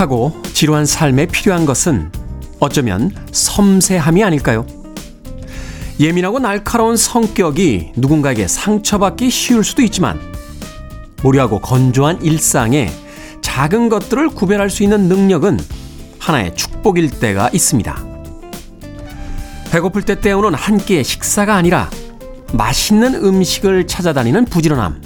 답답하고 0.00 0.40
지루한 0.54 0.86
삶에 0.86 1.26
필요한 1.26 1.66
것은 1.66 2.10
어쩌면 2.58 3.14
섬세함이 3.32 4.24
아닐까요? 4.24 4.66
예민하고 5.98 6.38
날카로운 6.38 6.96
성격이 6.96 7.92
누군가에게 7.96 8.48
상처받기 8.48 9.30
쉬울 9.30 9.62
수도 9.62 9.82
있지만 9.82 10.18
무료하고 11.22 11.60
건조한 11.60 12.22
일상에 12.22 12.90
작은 13.42 13.90
것들을 13.90 14.30
구별할 14.30 14.70
수 14.70 14.82
있는 14.82 15.08
능력은 15.08 15.58
하나의 16.18 16.54
축복일 16.54 17.10
때가 17.10 17.50
있습니다. 17.52 18.04
배고플 19.70 20.02
때 20.02 20.20
때우는 20.20 20.54
한 20.54 20.78
끼의 20.78 21.04
식사가 21.04 21.54
아니라 21.54 21.90
맛있는 22.54 23.14
음식을 23.14 23.86
찾아다니는 23.86 24.46
부지런함. 24.46 25.02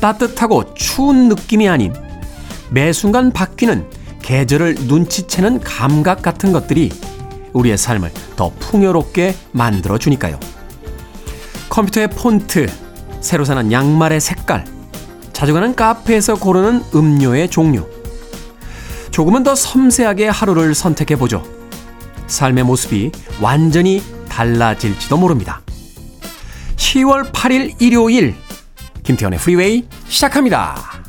따뜻하고 0.00 0.74
추운 0.74 1.28
느낌이 1.28 1.68
아닌 1.68 1.92
매 2.70 2.92
순간 2.92 3.32
바뀌는 3.32 3.88
계절을 4.22 4.76
눈치채는 4.86 5.60
감각 5.60 6.22
같은 6.22 6.52
것들이 6.52 6.90
우리의 7.52 7.76
삶을 7.76 8.12
더 8.36 8.52
풍요롭게 8.60 9.34
만들어 9.52 9.98
주니까요. 9.98 10.38
컴퓨터의 11.68 12.10
폰트, 12.10 12.68
새로 13.20 13.44
사는 13.44 13.70
양말의 13.72 14.20
색깔, 14.20 14.64
자주 15.32 15.52
가는 15.52 15.74
카페에서 15.74 16.36
고르는 16.36 16.82
음료의 16.94 17.48
종류. 17.48 17.88
조금은 19.10 19.42
더 19.42 19.54
섬세하게 19.54 20.28
하루를 20.28 20.74
선택해 20.74 21.16
보죠. 21.16 21.42
삶의 22.26 22.64
모습이 22.64 23.10
완전히 23.40 24.02
달라질지도 24.28 25.16
모릅니다. 25.16 25.62
10월 26.76 27.32
8일 27.32 27.74
일요일 27.80 28.34
김태현의 29.02 29.38
프리웨이 29.40 29.86
시작합니다. 30.06 30.99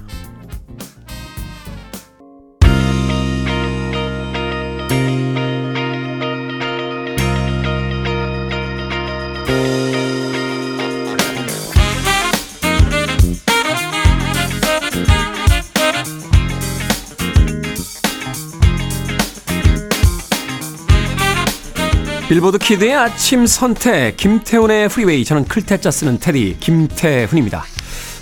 빌보드 22.31 22.59
키드의 22.59 22.95
아침 22.95 23.45
선택 23.45 24.15
김태훈의 24.15 24.87
프리웨이 24.87 25.25
저는 25.25 25.43
클테짜 25.43 25.91
쓰는 25.91 26.17
테디 26.17 26.55
김태훈입니다. 26.61 27.65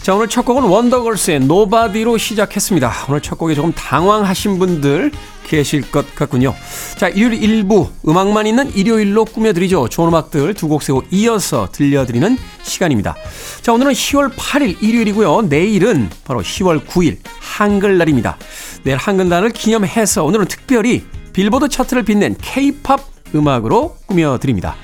자 0.01 0.15
오늘 0.15 0.27
첫 0.27 0.45
곡은 0.45 0.63
원더걸스의 0.63 1.41
Nobody로 1.41 2.17
시작했습니다. 2.17 2.91
오늘 3.07 3.21
첫 3.21 3.37
곡에 3.37 3.53
조금 3.53 3.71
당황하신 3.71 4.57
분들 4.57 5.11
계실 5.43 5.91
것 5.91 6.15
같군요. 6.15 6.55
자 6.97 7.07
일요일 7.07 7.43
일부 7.43 7.91
음악만 8.07 8.47
있는 8.47 8.75
일요일로 8.75 9.25
꾸며드리죠. 9.25 9.89
좋은 9.89 10.07
음악들 10.07 10.55
두 10.55 10.67
곡 10.69 10.84
세 10.84 10.94
곡 10.94 11.09
이어서 11.11 11.69
들려드리는 11.71 12.35
시간입니다. 12.63 13.15
자 13.61 13.73
오늘은 13.73 13.91
10월 13.91 14.33
8일 14.33 14.81
일요일이고요. 14.81 15.43
내일은 15.43 16.09
바로 16.23 16.41
10월 16.41 16.83
9일 16.83 17.17
한글날입니다. 17.39 18.39
내일 18.85 18.97
한글날을 18.97 19.51
기념해서 19.51 20.23
오늘은 20.25 20.47
특별히 20.47 21.05
빌보드 21.31 21.69
차트를 21.69 22.01
빛낸 22.01 22.35
K-팝 22.41 23.18
음악으로 23.35 23.95
꾸며드립니다. 24.05 24.75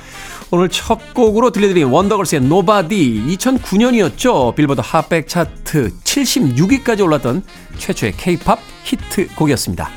오늘 0.51 0.69
첫 0.69 1.13
곡으로 1.13 1.51
들려드린 1.51 1.87
원더걸스의 1.87 2.41
Nobody 2.41 3.23
2009년이었죠. 3.27 4.55
빌보드 4.55 4.81
핫백 4.83 5.27
차트 5.27 5.91
76위까지 6.03 7.01
올랐던 7.01 7.43
최초의 7.77 8.13
케이팝 8.15 8.59
히트곡이었습니다. 8.83 9.89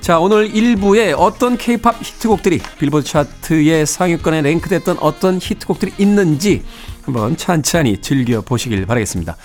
자, 0.00 0.18
오늘 0.20 0.50
1부에 0.52 1.14
어떤 1.18 1.58
케이팝 1.58 1.96
히트곡들이 2.00 2.60
빌보드 2.78 3.04
차트의 3.04 3.84
상위권에 3.84 4.42
랭크됐던 4.42 4.98
어떤 5.00 5.38
히트곡들이 5.42 5.94
있는지 5.98 6.62
한번 7.02 7.36
찬찬히 7.36 8.00
즐겨보시길 8.00 8.86
바라겠습니다. 8.86 9.36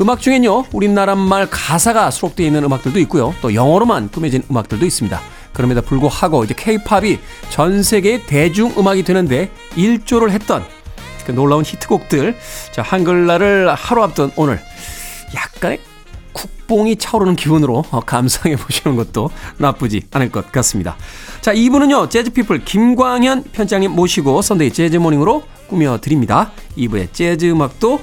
음악 0.00 0.20
중엔요, 0.20 0.66
우리나라 0.72 1.14
말 1.14 1.48
가사가 1.48 2.10
수록되어 2.10 2.46
있는 2.46 2.64
음악들도 2.64 2.98
있고요. 3.00 3.34
또 3.40 3.54
영어로만 3.54 4.10
꾸며진 4.10 4.42
음악들도 4.50 4.84
있습니다. 4.84 5.20
그럼에도 5.56 5.80
불구하고 5.80 6.44
이제 6.44 6.52
케이팝이 6.54 7.18
전 7.48 7.82
세계의 7.82 8.26
대중음악이 8.26 9.04
되는데 9.04 9.50
일조를 9.74 10.30
했던 10.30 10.62
그 11.24 11.32
놀라운 11.32 11.64
히트곡들. 11.64 12.36
자, 12.72 12.82
한글날을 12.82 13.74
하루 13.74 14.02
앞둔 14.02 14.30
오늘 14.36 14.60
약간의 15.34 15.80
국뽕이 16.34 16.96
차오르는 16.96 17.36
기분으로 17.36 17.84
어, 17.90 18.00
감상해 18.00 18.56
보시는 18.56 18.96
것도 18.96 19.30
나쁘지 19.56 20.02
않을 20.12 20.30
것 20.30 20.52
같습니다. 20.52 20.96
자, 21.40 21.54
2부는요, 21.54 22.10
재즈피플 22.10 22.66
김광현 22.66 23.44
편장님 23.52 23.90
모시고 23.92 24.42
선데이 24.42 24.70
재즈모닝으로 24.72 25.42
꾸며드립니다. 25.68 26.52
2부의 26.76 27.14
재즈 27.14 27.46
음악도 27.46 28.02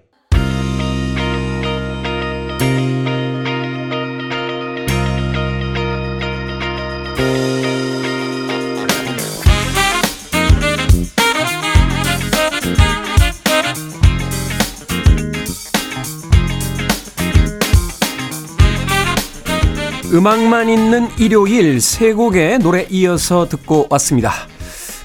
음악만 20.13 20.67
있는 20.67 21.07
일요일 21.17 21.79
세 21.79 22.11
곡의 22.11 22.59
노래 22.59 22.85
이어서 22.89 23.47
듣고 23.47 23.87
왔습니다. 23.91 24.33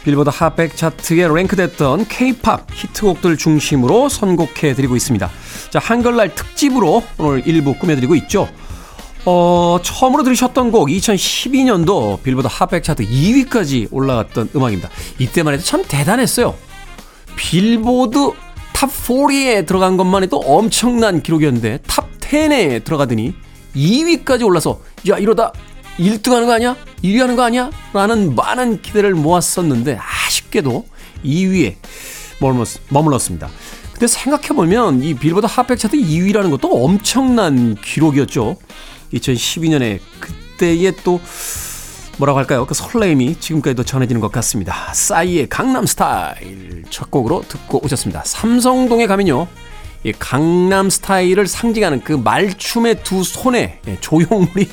빌보드 0.03 0.31
핫백 0.33 0.77
차트에 0.77 1.29
랭크됐던 1.29 2.07
K-팝 2.09 2.67
히트곡들 2.73 3.37
중심으로 3.37 4.09
선곡해 4.09 4.75
드리고 4.75 4.97
있습니다. 4.97 5.31
자, 5.71 5.79
한글날 5.79 6.35
특집으로 6.35 7.05
오늘 7.19 7.47
일부 7.47 7.75
꾸며드리고 7.75 8.17
있죠. 8.17 8.49
어, 9.25 9.79
처음으로 9.81 10.25
들으셨던 10.25 10.73
곡 10.73 10.89
2012년도 10.89 12.23
빌보드 12.25 12.49
핫백 12.51 12.83
차트 12.83 13.05
2위까지 13.05 13.87
올라갔던 13.93 14.51
음악입니다. 14.57 14.89
이때만 15.21 15.55
해도 15.55 15.63
참 15.63 15.85
대단했어요. 15.87 16.55
빌보드 17.37 18.33
탑 18.73 18.91
40에 18.91 19.67
들어간 19.67 19.97
것만 19.97 20.25
해도 20.25 20.39
엄청난 20.39 21.23
기록이었는데 21.23 21.79
탑 21.87 22.11
10에 22.19 22.83
들어가더니 22.83 23.46
2위까지 23.77 24.45
올라서 24.45 24.81
야 25.09 25.19
이러다 25.19 25.53
1등 25.99 26.33
하는 26.33 26.47
거 26.47 26.55
아니야? 26.55 26.77
1위 27.05 27.19
하는 27.19 27.37
거 27.37 27.43
아니야? 27.43 27.71
라는 27.93 28.35
많은 28.35 28.83
기대를 28.83 29.15
모았었는데 29.15 29.99
아쉽게도 30.01 30.87
2위에 31.25 31.77
머물렀습니다. 32.91 33.49
근데 33.93 34.07
생각해보면 34.07 35.03
이 35.03 35.15
빌보드 35.15 35.47
핫백 35.47 35.79
차트 35.79 35.97
2위라는 35.97 36.51
것도 36.51 36.85
엄청난 36.85 37.75
기록이었죠. 37.77 38.57
2012년에 39.15 40.01
그때의 40.21 40.95
또 41.03 41.21
뭐라고 42.19 42.39
할까요? 42.39 42.67
그 42.67 42.75
설레임이 42.75 43.41
지금까지도 43.41 43.85
전해지는 43.85 44.21
것 44.21 44.33
같습니다. 44.33 44.93
싸이의 44.93 45.49
강남 45.49 45.87
스타일 45.87 46.85
첫 46.91 47.11
곡으로 47.11 47.43
듣고 47.49 47.83
오셨습니다. 47.85 48.23
삼성동에 48.25 49.07
가면요. 49.07 49.47
이 50.07 50.13
강남 50.13 50.89
스타일을 50.89 51.49
상징하는 51.49 52.05
그 52.05 52.13
말춤의 52.13 53.03
두 53.03 53.25
손에 53.25 53.81
예, 53.89 53.97
조형물이 54.01 54.69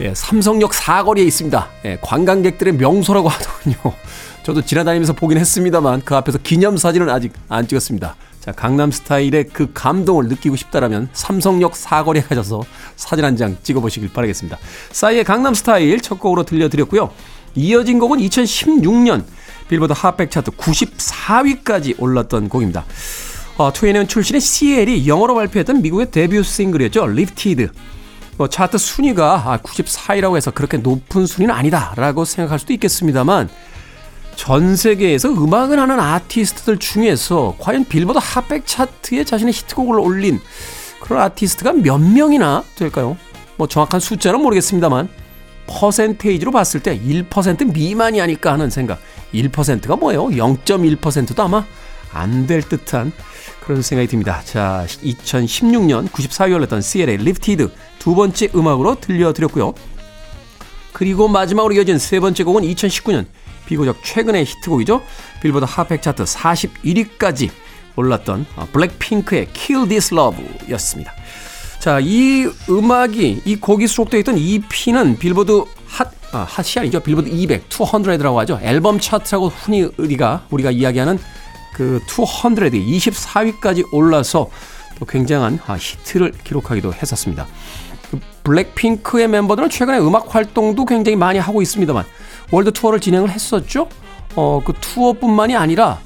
예, 0.00 0.14
삼성역 0.14 0.74
사거리에 0.74 1.24
있습니다. 1.24 1.68
예, 1.84 1.98
관광객들의 2.02 2.74
명소라고 2.74 3.28
하더군요. 3.30 3.76
저도 4.42 4.62
지나다니면서 4.62 5.12
보긴 5.12 5.38
했습니다만 5.38 6.02
그 6.04 6.16
앞에서 6.16 6.38
기념사진은 6.38 7.08
아직 7.08 7.32
안 7.48 7.68
찍었습니다. 7.68 8.16
자, 8.40 8.50
강남 8.50 8.90
스타일의 8.90 9.44
그 9.52 9.70
감동을 9.72 10.26
느끼고 10.26 10.56
싶다라면 10.56 11.08
삼성역 11.12 11.76
사거리에 11.76 12.22
가셔서 12.22 12.64
사진 12.96 13.24
한 13.24 13.36
장 13.36 13.56
찍어보시길 13.62 14.12
바라겠습니다. 14.12 14.58
싸이의 14.90 15.22
강남 15.22 15.54
스타일 15.54 16.00
첫 16.00 16.18
곡으로 16.18 16.42
들려드렸고요. 16.42 17.12
이어진 17.54 18.00
곡은 18.00 18.18
2016년 18.18 19.22
빌보드 19.68 19.92
핫백 19.96 20.32
차트 20.32 20.50
94위까지 20.52 21.94
올랐던 22.00 22.48
곡입니다. 22.48 22.84
어, 23.58 23.72
2NE1 23.72 24.08
출신의 24.08 24.40
CL이 24.40 25.08
영어로 25.08 25.34
발표했던 25.34 25.80
미국의 25.80 26.10
데뷔 26.10 26.42
싱글이었죠. 26.42 27.06
Lifted. 27.06 27.70
뭐 28.36 28.48
차트 28.48 28.76
순위가 28.76 29.60
94위라고 29.62 30.32
아, 30.32 30.34
해서 30.34 30.50
그렇게 30.50 30.76
높은 30.76 31.24
순위는 31.24 31.54
아니다라고 31.54 32.26
생각할 32.26 32.58
수도 32.58 32.74
있겠습니다만 32.74 33.48
전 34.34 34.76
세계에서 34.76 35.30
음악을 35.30 35.78
하는 35.80 35.98
아티스트들 35.98 36.76
중에서 36.76 37.56
과연 37.58 37.86
빌보드 37.86 38.18
핫백 38.20 38.66
차트에 38.66 39.24
자신의 39.24 39.54
히트곡을 39.54 39.98
올린 39.98 40.38
그런 41.00 41.22
아티스트가 41.22 41.72
몇 41.72 41.96
명이나 41.96 42.62
될까요? 42.74 43.16
뭐 43.56 43.66
정확한 43.66 44.00
숫자는 44.00 44.42
모르겠습니다만 44.42 45.08
퍼센테이지로 45.66 46.50
봤을 46.50 46.80
때 46.80 46.98
1% 46.98 47.72
미만이 47.72 48.20
아닐까 48.20 48.52
하는 48.52 48.68
생각. 48.68 49.00
1%가 49.32 49.96
뭐예요? 49.96 50.26
0.1%도 50.26 51.42
아마 51.42 51.64
안 52.12 52.46
될 52.46 52.62
듯한 52.62 53.12
그런 53.66 53.82
생각이 53.82 54.06
듭니다. 54.06 54.42
자, 54.44 54.86
2016년 54.86 56.08
94위 56.08 56.54
올렸던 56.54 56.80
CL의 56.80 57.16
Lifted 57.16 57.68
두 57.98 58.14
번째 58.14 58.48
음악으로 58.54 59.00
들려드렸고요. 59.00 59.74
그리고 60.92 61.26
마지막으로 61.26 61.74
이어진 61.74 61.98
세 61.98 62.20
번째 62.20 62.44
곡은 62.44 62.62
2019년 62.62 63.26
비교적 63.66 64.02
최근의 64.04 64.44
히트곡이죠. 64.44 65.02
빌보드 65.42 65.66
핫백 65.68 66.00
차트 66.00 66.22
41위까지 66.22 67.50
올랐던 67.96 68.46
어, 68.54 68.68
블랙핑크의 68.72 69.48
Kill 69.52 69.88
This 69.88 70.14
Love였습니다. 70.14 71.12
자, 71.80 71.98
이 72.00 72.48
음악이 72.70 73.42
이 73.44 73.56
곡이 73.56 73.88
수록되어 73.88 74.20
있던 74.20 74.38
EP는 74.38 75.18
빌보드 75.18 75.64
핫 75.88 76.12
아, 76.32 76.46
핫이 76.48 76.74
아니죠. 76.78 77.00
빌보드 77.00 77.28
200, 77.28 77.68
200라고 77.68 78.36
하죠. 78.36 78.60
앨범 78.62 79.00
차트라고 79.00 79.48
흔히 79.48 79.88
우리가 79.96 80.46
우리가 80.50 80.70
이야기하는 80.70 81.18
그 81.76 82.00
200에 82.06 82.72
24위까지 82.72 83.92
올라서 83.92 84.48
또 84.98 85.04
굉장한 85.04 85.60
아, 85.66 85.76
히트를 85.78 86.32
기록하기도 86.42 86.94
했었습니다. 86.94 87.46
그 88.10 88.18
블랙핑크의 88.44 89.28
멤버들은 89.28 89.68
최근에 89.68 89.98
음악 89.98 90.34
활동도 90.34 90.86
굉장히 90.86 91.16
많이 91.16 91.38
하고 91.38 91.60
있습니다만 91.60 92.04
월드 92.50 92.72
투어를 92.72 92.98
진행을 92.98 93.28
했었죠. 93.28 93.90
어, 94.36 94.62
그 94.64 94.72
투어뿐만이 94.72 95.54
아니라 95.54 96.00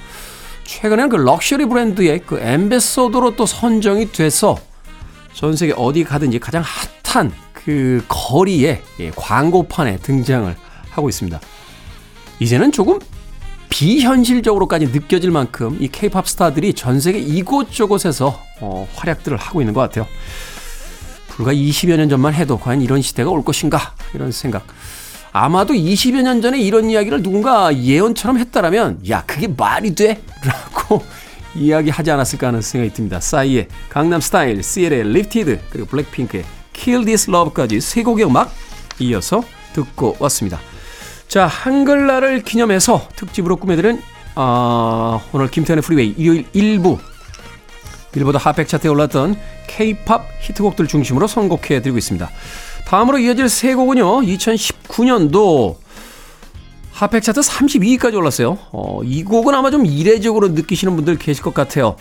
최근에는 0.64 1.08
그 1.08 1.16
럭셔리 1.16 1.66
브랜드의 1.66 2.22
그 2.26 2.40
ambassador로 2.40 3.36
또 3.36 3.46
선정이 3.46 4.10
돼서 4.10 4.58
전 5.34 5.54
세계 5.54 5.72
어디 5.76 6.02
가든지 6.02 6.40
가장 6.40 6.64
핫한 7.04 7.32
그 7.52 8.04
거리에 8.08 8.82
예, 8.98 9.10
광고판에 9.14 9.98
등장을 9.98 10.52
하고 10.90 11.08
있습니다. 11.08 11.38
이제는 12.40 12.72
조금 12.72 12.98
비현실적으로까지 13.80 14.88
느껴질 14.88 15.30
만큼 15.30 15.78
이 15.80 15.88
케이팝 15.88 16.28
스타들이 16.28 16.74
전 16.74 17.00
세계 17.00 17.18
이곳저곳에서 17.18 18.38
어, 18.60 18.86
활약들을 18.94 19.38
하고 19.38 19.62
있는 19.62 19.72
것 19.72 19.80
같아요. 19.80 20.06
불과 21.28 21.54
20여 21.54 21.96
년 21.96 22.10
전만 22.10 22.34
해도 22.34 22.58
과연 22.58 22.82
이런 22.82 23.00
시대가 23.00 23.30
올 23.30 23.42
것인가 23.42 23.94
이런 24.12 24.32
생각. 24.32 24.66
아마도 25.32 25.72
20여 25.72 26.20
년 26.20 26.42
전에 26.42 26.60
이런 26.60 26.90
이야기를 26.90 27.22
누군가 27.22 27.74
예언처럼 27.74 28.38
했다라면 28.38 29.08
야 29.08 29.24
그게 29.26 29.48
말이 29.48 29.94
돼? 29.94 30.20
라고 30.44 31.02
이야기하지 31.56 32.10
않았을까 32.10 32.48
하는 32.48 32.60
생각이 32.60 32.92
듭니다. 32.92 33.18
싸이의 33.18 33.68
강남 33.88 34.20
스타일, 34.20 34.62
CL의 34.62 35.04
Lifted 35.04 35.58
그리고 35.70 35.88
블랙핑크의 35.88 36.44
Kill 36.74 37.06
This 37.06 37.30
Love까지 37.30 37.80
세 37.80 38.02
곡의 38.02 38.26
음악 38.26 38.52
이어서 38.98 39.42
듣고 39.72 40.16
왔습니다. 40.18 40.60
자, 41.30 41.46
한글날을 41.46 42.42
기념해서 42.42 43.06
특집으로 43.14 43.54
꾸며드린 43.54 44.02
어, 44.34 45.22
오늘 45.32 45.48
김태훈의 45.48 45.80
Freeway 45.80 46.12
일요일 46.18 46.44
1부 46.50 46.98
빌보드 48.10 48.36
핫백 48.36 48.66
차트에 48.66 48.90
올랐던 48.90 49.38
K-팝 49.68 50.26
히트곡들 50.40 50.88
중심으로 50.88 51.28
선곡해드리고 51.28 51.96
있습니다. 51.96 52.28
다음으로 52.84 53.18
이어질 53.18 53.48
세 53.48 53.76
곡은요. 53.76 54.22
2019년도 54.22 55.76
핫백 56.90 57.22
차트 57.22 57.42
32위까지 57.42 58.16
올랐어요. 58.16 58.58
어, 58.72 59.00
이 59.04 59.22
곡은 59.22 59.54
아마 59.54 59.70
좀 59.70 59.86
이례적으로 59.86 60.48
느끼시는 60.48 60.96
분들 60.96 61.16
계실 61.16 61.44
것 61.44 61.54
같아요. 61.54 61.94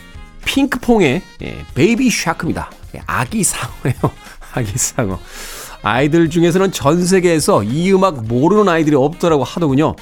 핑크퐁의 0.44 1.22
예, 1.44 1.66
Baby 1.76 2.10
Shark입니다. 2.10 2.72
예, 2.96 3.02
아기 3.06 3.44
상어예요. 3.44 4.00
아기 4.56 4.76
상어. 4.76 5.20
아이들 5.82 6.30
중에서는 6.30 6.72
전 6.72 7.06
세계에서 7.06 7.64
이 7.64 7.92
음악 7.94 8.26
모르는 8.26 8.68
아이들이 8.68 8.96
없더라고 8.96 9.44
하더군요. 9.44 9.96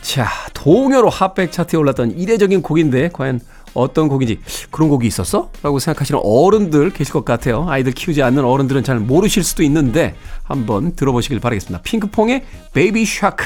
자, 0.00 0.28
동요로 0.54 1.08
핫백 1.08 1.52
차트에 1.52 1.78
올랐던 1.78 2.18
이례적인 2.18 2.62
곡인데 2.62 3.10
과연 3.12 3.40
어떤 3.74 4.08
곡인지 4.08 4.40
그런 4.70 4.88
곡이 4.88 5.06
있었어? 5.06 5.50
라고 5.62 5.78
생각하시는 5.78 6.20
어른들 6.22 6.90
계실 6.90 7.12
것 7.12 7.24
같아요. 7.24 7.66
아이들 7.68 7.92
키우지 7.92 8.22
않는 8.22 8.44
어른들은 8.44 8.84
잘 8.84 8.98
모르실 8.98 9.42
수도 9.44 9.62
있는데 9.62 10.14
한번 10.42 10.94
들어보시길 10.94 11.40
바라겠습니다. 11.40 11.82
핑크퐁의 11.82 12.44
Baby 12.74 13.06
Shark 13.06 13.44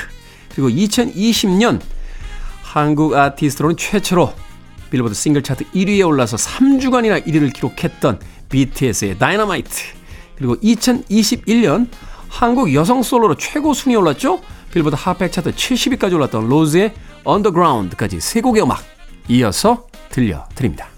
그리고 0.54 0.68
2020년 0.70 1.80
한국 2.62 3.14
아티스트로는 3.14 3.76
최초로 3.76 4.32
빌보드 4.90 5.14
싱글 5.14 5.42
차트 5.42 5.64
1위에 5.74 6.06
올라서 6.06 6.36
3주간이나 6.36 7.24
1위를 7.26 7.52
기록했던 7.52 8.20
BTS의 8.48 9.18
Dynamite 9.18 9.95
그리고 10.36 10.56
2021년 10.56 11.88
한국 12.28 12.72
여성 12.74 13.02
솔로로 13.02 13.36
최고 13.36 13.72
순위 13.72 13.96
올랐죠? 13.96 14.40
빌보드 14.72 14.96
핫백 14.98 15.32
차트 15.32 15.52
70위까지 15.52 16.14
올랐던 16.14 16.48
로제의 16.48 16.92
On 17.24 17.36
The 17.36 17.54
Ground까지 17.54 18.20
세 18.20 18.40
곡의 18.40 18.62
음악 18.62 18.82
이어서 19.28 19.86
들려드립니다. 20.10 20.88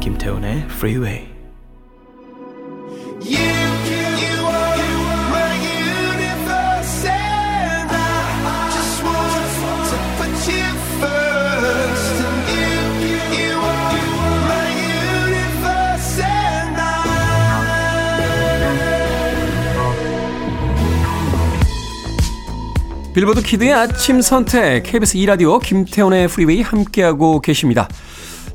김태훈의 0.00 0.66
Freeway. 0.68 1.33
빌보드 23.14 23.42
키드의 23.42 23.72
아침 23.72 24.20
선택 24.20 24.82
KBS 24.82 25.18
2라디오 25.18 25.62
김태훈의 25.62 26.26
프리웨이 26.26 26.62
함께하고 26.62 27.40
계십니다. 27.40 27.88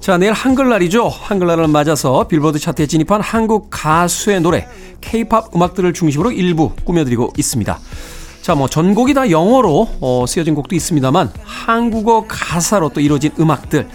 자, 0.01 0.17
내일 0.17 0.33
한글날이죠. 0.33 1.07
한글날을 1.07 1.69
맞아서 1.69 2.27
빌보드 2.27 2.59
차트에 2.59 2.85
진입한 2.85 3.21
한국 3.21 3.69
가수의 3.69 4.41
노래, 4.41 4.67
K-팝 4.99 5.55
음악들을 5.55 5.93
중심으로 5.93 6.33
일부 6.33 6.73
꾸며드리고 6.83 7.31
있습니다. 7.37 7.79
자, 8.41 8.55
뭐 8.55 8.67
전곡이 8.67 9.13
다 9.13 9.31
영어로 9.31 9.87
어, 10.01 10.25
쓰여진 10.27 10.55
곡도 10.55 10.75
있습니다만 10.75 11.31
한국어 11.41 12.25
가사로 12.27 12.89
또 12.89 12.99
이루어진 12.99 13.31
음악들 13.39 13.87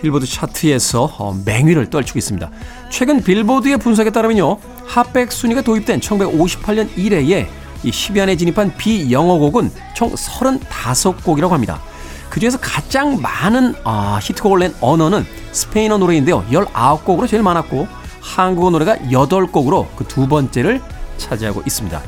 빌보드 0.00 0.26
차트에서 0.26 1.12
어, 1.18 1.36
맹위를 1.44 1.90
떨치고 1.90 2.20
있습니다. 2.20 2.52
최근 2.88 3.20
빌보드의 3.20 3.78
분석에 3.78 4.10
따르면요. 4.10 4.58
핫백 4.86 5.32
순위가 5.32 5.62
도입된 5.62 5.98
1958년 5.98 6.96
이래에 6.96 7.48
이 7.84 7.90
10위 7.90 8.20
안에 8.20 8.36
진입한 8.36 8.76
비영어곡은 8.76 9.70
총 9.94 10.12
35곡이라고 10.14 11.50
합니다. 11.50 11.80
그 12.30 12.40
중에서 12.40 12.58
가장 12.58 13.20
많은 13.20 13.74
아, 13.84 14.18
히트곡을 14.20 14.58
낸 14.58 14.74
언어는 14.80 15.24
스페인어 15.52 15.98
노래인데요. 15.98 16.44
19곡으로 16.50 17.28
제일 17.28 17.42
많았고 17.42 17.86
한국어 18.20 18.70
노래가 18.70 18.96
8곡으로 18.96 19.86
그 19.96 20.04
두 20.04 20.26
번째를 20.26 20.80
차지하고 21.18 21.62
있습니다. 21.66 22.02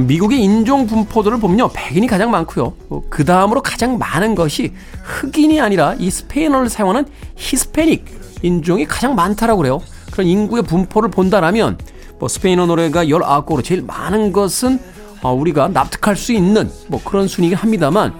미국의 0.00 0.40
인종 0.40 0.86
분포도를 0.86 1.38
보면요. 1.38 1.68
백인이 1.74 2.06
가장 2.06 2.30
많고요. 2.30 2.72
어, 2.88 3.02
그 3.10 3.26
다음으로 3.26 3.60
가장 3.60 3.98
많은 3.98 4.34
것이 4.34 4.72
흑인이 5.02 5.60
아니라 5.60 5.94
이 5.98 6.10
스페인어를 6.10 6.70
사용하는 6.70 7.06
히스패닉 7.36 8.06
인종이 8.42 8.86
가장 8.86 9.14
많다라고 9.14 9.58
그래요. 9.58 9.82
그런 10.10 10.26
인구의 10.26 10.62
분포를 10.62 11.10
본다라면 11.10 11.76
뭐 12.22 12.28
스페인어 12.28 12.66
노래가 12.66 13.06
19곡으로 13.06 13.64
제일 13.64 13.82
많은 13.82 14.30
것은 14.30 14.78
어, 15.22 15.32
우리가 15.32 15.66
납득할 15.66 16.14
수 16.14 16.32
있는 16.32 16.70
뭐 16.86 17.00
그런 17.02 17.26
순위긴 17.26 17.58
합니다만 17.58 18.14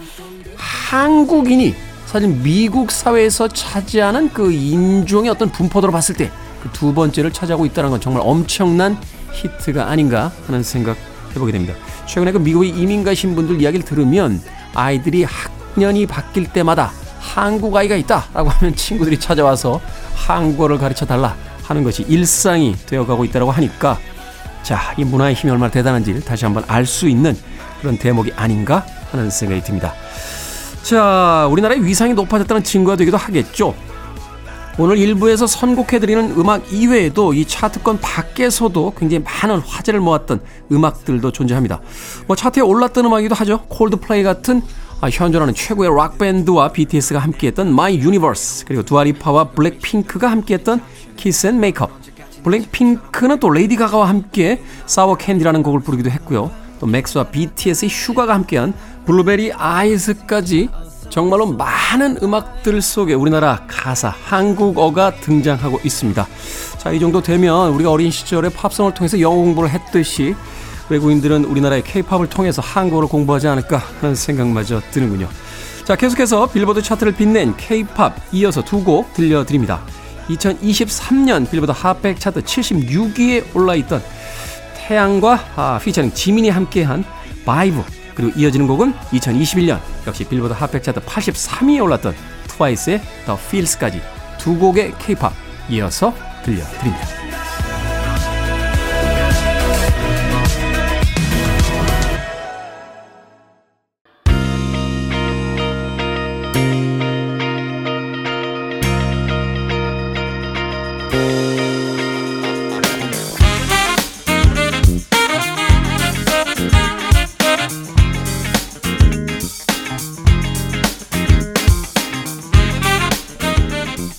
한국인이 0.57 1.73
사실 2.07 2.29
미국 2.29 2.91
사회에서 2.91 3.47
차지하는 3.47 4.33
그 4.33 4.51
인종의 4.51 5.31
어떤 5.31 5.53
분포도로 5.53 5.93
봤을 5.93 6.17
때 6.17 6.33
그 6.63 6.69
두 6.73 6.93
번째를 6.95 7.33
차지하고 7.33 7.65
있다는 7.67 7.91
건 7.91 8.01
정말 8.01 8.23
엄청난 8.25 8.99
히트가 9.33 9.89
아닌가 9.89 10.33
하는 10.47 10.65
생각 10.65 10.97
해보게 11.31 11.53
됩니다. 11.53 11.75
최근에 12.07 12.33
그 12.33 12.39
미국에 12.39 12.69
이민 12.69 13.05
가신 13.05 13.37
분들 13.37 13.61
이야기를 13.61 13.85
들으면 13.85 14.41
아이들이 14.75 15.25
학년이 15.25 16.07
바뀔 16.07 16.53
때마다 16.53 16.91
한국 17.21 17.77
아이가 17.77 17.95
있다라고 17.95 18.49
하면 18.51 18.75
친구들이 18.75 19.19
찾아와서 19.21 19.81
한국어를 20.15 20.79
가르쳐 20.79 21.07
달라 21.07 21.37
하는 21.73 21.85
것이 21.85 22.05
일상이 22.07 22.76
되어가고 22.87 23.25
있다고 23.25 23.50
하니까 23.50 23.99
자, 24.62 24.95
이 24.97 25.05
문화의 25.05 25.35
힘이 25.35 25.52
얼마나 25.52 25.71
대단한지를 25.73 26.23
다시 26.23 26.45
한번 26.45 26.64
알 26.69 26.87
수 26.87 27.09
있는 27.09 27.37
그런 27.81 27.99
대목이 27.99 28.33
아닌가 28.37 28.87
하는 29.11 29.31
생각이 29.31 29.62
듭니다. 29.62 29.95
자, 30.83 31.49
우리나라의 31.50 31.85
위상이 31.85 32.12
높아졌다는 32.14 32.62
증거가 32.62 32.97
되기도 32.97 33.17
하겠죠. 33.17 33.75
오늘 34.79 34.99
일부에서 34.99 35.47
선곡해드리는 35.47 36.35
음악 36.38 36.73
이외에도 36.73 37.35
이 37.35 37.45
차트권 37.45 38.00
밖에서도 38.00 38.95
굉장히 38.97 39.25
많은 39.25 39.59
화제를 39.61 40.00
모았던 40.00 40.41
음악들도 40.71 41.31
존재합니다. 41.33 41.81
뭐 42.26 42.37
차트에 42.37 42.62
올랐던 42.62 43.05
음악이기도 43.07 43.35
하죠. 43.35 43.62
콜드플레이 43.69 44.23
같은 44.23 44.62
아, 45.03 45.09
현존하는 45.11 45.53
최고의 45.53 45.91
락 45.97 46.17
밴드와 46.17 46.69
BTS가 46.71 47.19
함께했던 47.19 47.67
My 47.67 47.99
Universe 47.99 48.65
그리고 48.65 48.85
두아리파와 48.85 49.49
블랙핑크가 49.49 50.31
함께했던 50.31 50.81
Kiss 51.17 51.45
and 51.49 51.59
Make 51.59 51.85
Up. 51.85 51.93
블랙핑크는 52.45 53.41
또 53.41 53.51
레이디 53.51 53.75
가가와 53.75 54.09
함께 54.09 54.63
Sour 54.87 55.17
Candy라는 55.17 55.65
곡을 55.65 55.81
부르기도 55.81 56.09
했고요. 56.09 56.53
또 56.79 56.87
맥스와 56.87 57.25
BTS의 57.25 57.91
슈가가 57.91 58.33
함께한 58.33 58.75
Blueberry 59.05 59.53
Eyes까지 59.55 60.69
정말로 61.11 61.47
많은 61.47 62.19
음악들 62.23 62.81
속에 62.81 63.15
우리나라 63.15 63.65
가사, 63.67 64.09
한국어가 64.09 65.17
등장하고 65.17 65.81
있습니다. 65.83 66.29
자, 66.79 66.93
이 66.93 67.01
정도 67.01 67.21
되면 67.21 67.71
우리가 67.71 67.91
어린 67.91 68.13
시절에 68.13 68.51
팝송을 68.51 68.95
통해서 68.95 69.21
영어 69.21 69.35
공부를 69.35 69.69
했듯이 69.69 70.37
외국인들은 70.89 71.45
우리나라의 71.45 71.83
케이팝을 71.85 72.29
통해서 72.29 72.61
한국어를 72.62 73.09
공부하지 73.09 73.49
않을까 73.49 73.79
하는 74.01 74.15
생각마저 74.15 74.81
드는군요. 74.91 75.29
자, 75.85 75.97
계속해서 75.97 76.47
빌보드 76.47 76.83
차트를 76.83 77.12
빛낸 77.12 77.57
케이팝 77.57 78.17
이어서 78.33 78.62
두 78.62 78.83
곡 78.85 79.12
들려드립니다. 79.15 79.81
2023년 80.29 81.51
빌보드 81.51 81.73
핫백 81.73 82.19
차트 82.21 82.43
76위에 82.43 83.55
올라있던 83.55 84.03
태양과 84.77 85.45
아, 85.57 85.81
피처링 85.83 86.12
지민이 86.12 86.51
함께한 86.51 87.05
VIBE 87.45 87.83
그리고 88.15 88.39
이어지는 88.39 88.67
곡은 88.67 88.95
2021년 89.12 89.81
역시 90.07 90.25
빌보드 90.25 90.53
핫백 90.53 90.83
차트 90.83 91.01
83위에 91.01 91.83
올랐던 91.83 92.15
트와이스의 92.49 93.01
The 93.27 93.39
Feels까지 93.49 94.01
두 94.39 94.57
곡의 94.59 94.95
케이팝 94.99 95.33
이어서 95.71 96.12
들려드립니다. 96.45 97.42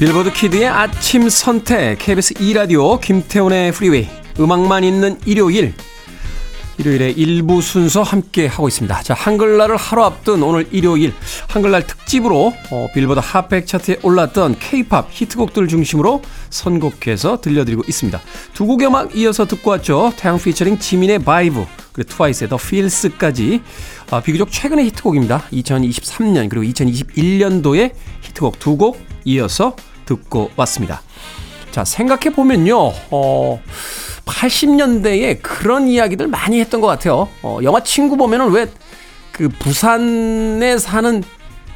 빌보드 0.04 0.34
Kid의 0.34 0.68
아침 0.68 1.30
선택 1.30 1.98
KBS 1.98 2.34
2라디오 2.34 3.00
김태훈의 3.00 3.72
Freeway 3.72 4.10
음악만 4.38 4.84
있는 4.84 5.18
일요일 5.26 5.74
일요일에 6.78 7.12
일부 7.12 7.62
순서 7.62 8.04
함께 8.04 8.48
하고 8.48 8.68
있습니다. 8.68 9.02
자, 9.04 9.14
한글날을 9.14 9.78
하루 9.78 10.04
앞둔 10.04 10.44
오늘 10.44 10.68
일요일 10.72 11.14
한글날 11.48 11.88
특집으로 11.88 12.54
어, 12.72 12.88
빌보드 12.94 13.22
핫백 13.24 13.66
차트에 13.66 14.00
올랐던 14.04 14.58
K-팝 14.60 15.08
히트곡들 15.10 15.70
중심으로 15.70 16.22
선곡해서 16.50 17.40
들려드리고 17.40 17.84
있습니다. 17.88 18.20
두 18.54 18.66
곡의 18.66 18.88
음악 18.88 19.16
이어서 19.16 19.46
듣고 19.48 19.70
왔죠. 19.72 20.12
태양 20.18 20.38
피처링 20.38 20.80
지민의 20.80 21.20
VIBE 21.20 21.66
그리고 21.94 22.10
트와이스의 22.10 22.50
The 22.50 22.58
Feels까지 22.58 23.62
아, 24.12 24.20
비교적 24.20 24.52
최근의 24.52 24.88
히트곡입니다. 24.88 25.44
2023년 25.54 26.50
그리고 26.50 26.66
2021년도의 26.66 27.94
히트곡 28.22 28.60
두 28.60 28.76
곡 28.76 29.00
이어서 29.26 29.78
듣고 30.06 30.52
왔습니다. 30.56 31.02
자, 31.72 31.84
생각해보면요, 31.84 32.78
어, 33.12 33.62
80년대에 34.26 35.42
그런 35.42 35.88
이야기들 35.88 36.28
많이 36.28 36.60
했던 36.60 36.82
것 36.82 36.88
같아요. 36.88 37.30
어, 37.42 37.60
영화 37.64 37.84
친구 37.84 38.18
보면은 38.18 38.52
왜 38.52 38.68
그 39.34 39.50
부산에 39.50 40.78
사는 40.78 41.24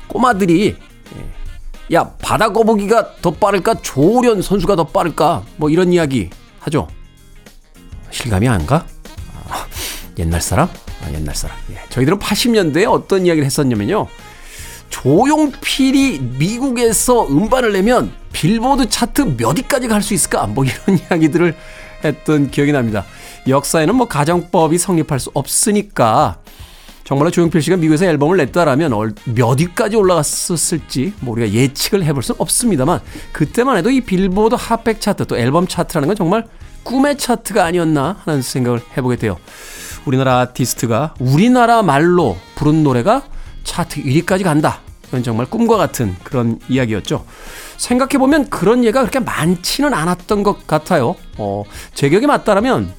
꼬마들이 0.07 0.77
예, 1.17 1.95
야, 1.95 2.11
바다 2.21 2.53
거북이가 2.53 3.15
더 3.21 3.31
빠를까? 3.31 3.81
조련 3.81 4.41
선수가 4.41 4.75
더 4.75 4.83
빠를까? 4.85 5.43
뭐 5.57 5.69
이런 5.69 5.91
이야기 5.91 6.29
하죠. 6.59 6.87
실감이 8.11 8.47
안 8.47 8.65
가? 8.67 8.85
아, 9.49 9.65
옛날 10.19 10.39
사람? 10.39 10.69
아, 11.03 11.11
옛날 11.11 11.35
사람. 11.35 11.57
예, 11.71 11.79
저희들은 11.89 12.19
80년대에 12.19 12.89
어떤 12.89 13.25
이야기를 13.25 13.45
했었냐면요. 13.45 14.07
조용필이 14.89 16.19
미국에서 16.37 17.27
음반을 17.27 17.73
내면 17.73 18.11
빌보드 18.31 18.89
차트 18.89 19.37
몇 19.37 19.57
위까지 19.57 19.87
갈 19.87 20.01
수 20.01 20.13
있을까? 20.13 20.47
뭐 20.47 20.63
이런 20.65 20.99
이야기들을 21.09 21.55
했던 22.03 22.51
기억이 22.51 22.71
납니다. 22.71 23.05
역사에는 23.47 23.95
뭐 23.95 24.07
가정법이 24.07 24.77
성립할 24.77 25.19
수 25.19 25.31
없으니까 25.33 26.37
정말로 27.03 27.31
조용필 27.31 27.61
씨가 27.61 27.77
미국에서 27.77 28.05
앨범을 28.05 28.35
냈다라면 28.37 29.15
몇 29.33 29.59
위까지 29.59 29.95
올라갔었을지 29.95 31.13
뭐 31.21 31.33
우리가 31.33 31.53
예측을 31.53 32.03
해볼 32.03 32.21
수는 32.21 32.41
없습니다만 32.41 32.99
그때만 33.31 33.77
해도 33.77 33.89
이 33.89 34.01
빌보드 34.01 34.55
핫백 34.59 34.99
차트 34.99 35.25
또 35.27 35.37
앨범 35.37 35.67
차트라는 35.67 36.07
건 36.07 36.17
정말 36.17 36.45
꿈의 36.83 37.17
차트가 37.17 37.63
아니었나 37.65 38.17
하는 38.25 38.41
생각을 38.41 38.81
해보게 38.97 39.15
돼요. 39.15 39.37
우리나라 40.05 40.39
아티스트가 40.39 41.15
우리나라 41.19 41.81
말로 41.81 42.37
부른 42.55 42.83
노래가 42.83 43.23
차트 43.67 44.01
1위까지 44.01 44.43
간다. 44.43 44.79
이건 45.09 45.23
정말 45.23 45.45
꿈과 45.45 45.77
같은 45.77 46.15
그런 46.23 46.59
이야기였죠. 46.67 47.25
생각해보면 47.77 48.49
그런 48.49 48.83
예가 48.83 49.01
그렇게 49.01 49.19
많지는 49.19 49.93
않았던 49.93 50.43
것 50.43 50.65
같아요. 50.65 51.15
어, 51.37 51.63
제 51.93 52.09
기억이 52.09 52.25
맞다라면 52.25 52.91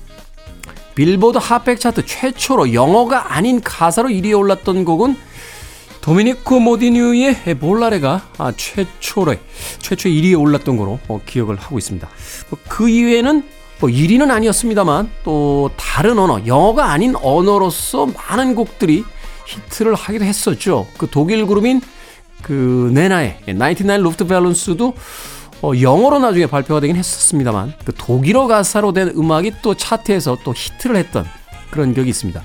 빌보드 0.95 1.39
핫백 1.39 1.81
차트 1.81 2.07
최초로 2.07 2.75
영어가 2.75 3.35
아닌 3.35 3.61
가사로 3.61 4.09
1위에 4.09 4.39
올랐던 4.39 4.85
곡은 4.85 5.17
도미니코 6.01 6.61
모디뉴의 6.61 7.57
몰라레가 7.61 8.29
아, 8.39 8.53
최초로 8.57 9.35
최초 9.81 10.09
1위에 10.09 10.41
올랐던 10.41 10.77
거로 10.77 10.99
어, 11.09 11.21
기억을 11.27 11.57
하고 11.57 11.79
있습니다. 11.79 12.09
뭐그 12.51 12.89
이외에는 12.89 13.43
뭐 13.81 13.91
1위는 13.91 14.31
아니었습니다만 14.31 15.11
또 15.25 15.71
다른 15.77 16.19
언어, 16.19 16.45
영어가 16.47 16.91
아닌 16.91 17.15
언어로서 17.17 18.07
많은 18.07 18.55
곡들이 18.55 19.05
히트를 19.49 19.95
하기도 19.95 20.25
했었죠. 20.25 20.87
그 20.99 21.09
독일 21.11 21.47
그룹인 21.47 21.81
그 22.43 22.91
네나의 22.95 23.41
99 23.47 24.03
Luftballons도 24.03 24.95
어, 25.63 25.73
영어로 25.81 26.21
나중에 26.21 26.47
발표가 26.47 26.81
되긴 26.81 26.97
했었습니다만 26.97 27.75
그 27.85 27.93
독일어 27.97 28.47
가사로 28.47 28.93
된 28.93 29.09
음악이 29.09 29.55
또 29.63 29.75
차트에서 29.75 30.39
또 30.45 30.55
히트를 30.55 30.97
했던 30.97 31.27
그런 31.71 31.95
기억이 31.95 32.11
있습니다. 32.11 32.41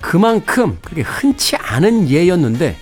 그만큼 0.00 0.78
그게 0.82 1.02
흔치 1.02 1.56
않은 1.56 2.08
예였는데 2.08 2.76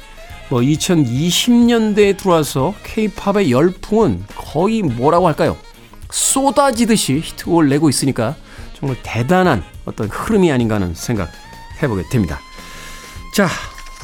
뭐 0.51 0.61
2020년대에 0.61 2.17
들어와서 2.17 2.75
케이팝의 2.83 3.51
열풍은 3.51 4.25
거의 4.35 4.83
뭐라고 4.83 5.29
할까요? 5.29 5.57
쏟아지듯이 6.11 7.21
히트곡을 7.25 7.69
내고 7.69 7.89
있으니까 7.89 8.35
정말 8.79 8.97
대단한 9.03 9.63
어떤 9.85 10.09
흐름이 10.09 10.51
아닌가 10.51 10.75
하는 10.75 10.95
생각 10.95 11.31
해보게 11.83 12.05
됩니다. 12.11 12.41
자, 13.33 13.49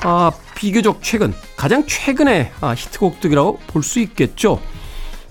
아, 0.02 0.30
비교적 0.54 1.00
최근, 1.02 1.34
가장 1.56 1.84
최근의 1.86 2.52
아, 2.60 2.74
히트곡들이라고 2.76 3.60
볼 3.66 3.82
수 3.82 3.98
있겠죠. 4.00 4.60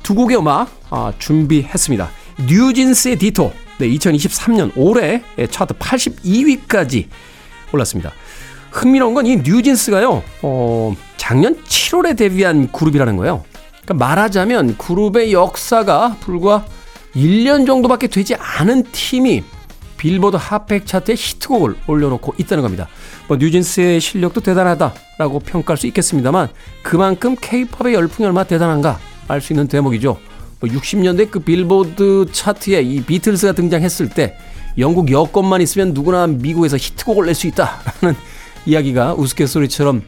두 0.04 0.16
곡의 0.16 0.38
음악 0.38 0.70
아, 0.90 1.14
준비했습니다. 1.18 2.10
뉴진스의 2.48 3.18
디토, 3.18 3.54
네, 3.80 3.88
2023년 3.90 4.72
올해 4.76 5.24
차트 5.50 5.76
82위까지 5.76 7.08
올랐습니다. 7.72 8.12
흥미로운 8.72 9.14
건 9.14 9.26
이 9.26 9.38
뉴진스가요, 9.38 10.22
어, 10.42 10.96
작년 11.18 11.56
7월에 11.64 12.18
데뷔한 12.18 12.72
그룹이라는 12.74 13.16
거예요. 13.18 13.44
그러니까 13.84 13.94
말하자면 14.06 14.78
그룹의 14.78 15.32
역사가 15.32 16.18
불과 16.20 16.66
1년 17.16 17.66
정도밖에 17.66 18.08
되지 18.08 18.36
않은 18.36 18.84
팀이 18.92 19.44
빌보드 19.98 20.36
핫백 20.36 20.86
차트에 20.86 21.16
히트곡을 21.16 21.76
올려놓고 21.88 22.36
있다는 22.38 22.62
겁니다. 22.62 22.90
뭐 23.28 23.38
뉴진스의 23.38 24.00
실력도 24.00 24.42
대단하다라고 24.42 25.40
평가할 25.40 25.78
수 25.78 25.88
있겠습니다만 25.88 26.50
그만큼 26.84 27.36
케이팝의 27.40 27.94
열풍이 27.96 28.26
얼마나 28.28 28.46
대단한가 28.46 29.00
알 29.28 29.42
수 29.42 29.54
있는 29.54 29.68
대목이죠. 29.68 30.18
뭐 30.60 30.70
60년대 30.70 31.32
그 31.32 31.40
빌보드 31.40 32.28
차트에 32.32 32.82
이 32.82 33.02
비틀스가 33.02 33.54
등장했을 33.54 34.10
때 34.10 34.38
영국 34.78 35.12
여권만 35.12 35.62
있으면 35.62 35.94
누구나 35.94 36.28
미국에서 36.28 36.78
히트곡을 36.78 37.26
낼 37.26 37.36
수 37.36 37.48
있다라는 37.48 38.16
이야기가 38.66 39.14
우스갯소리처럼 39.16 40.04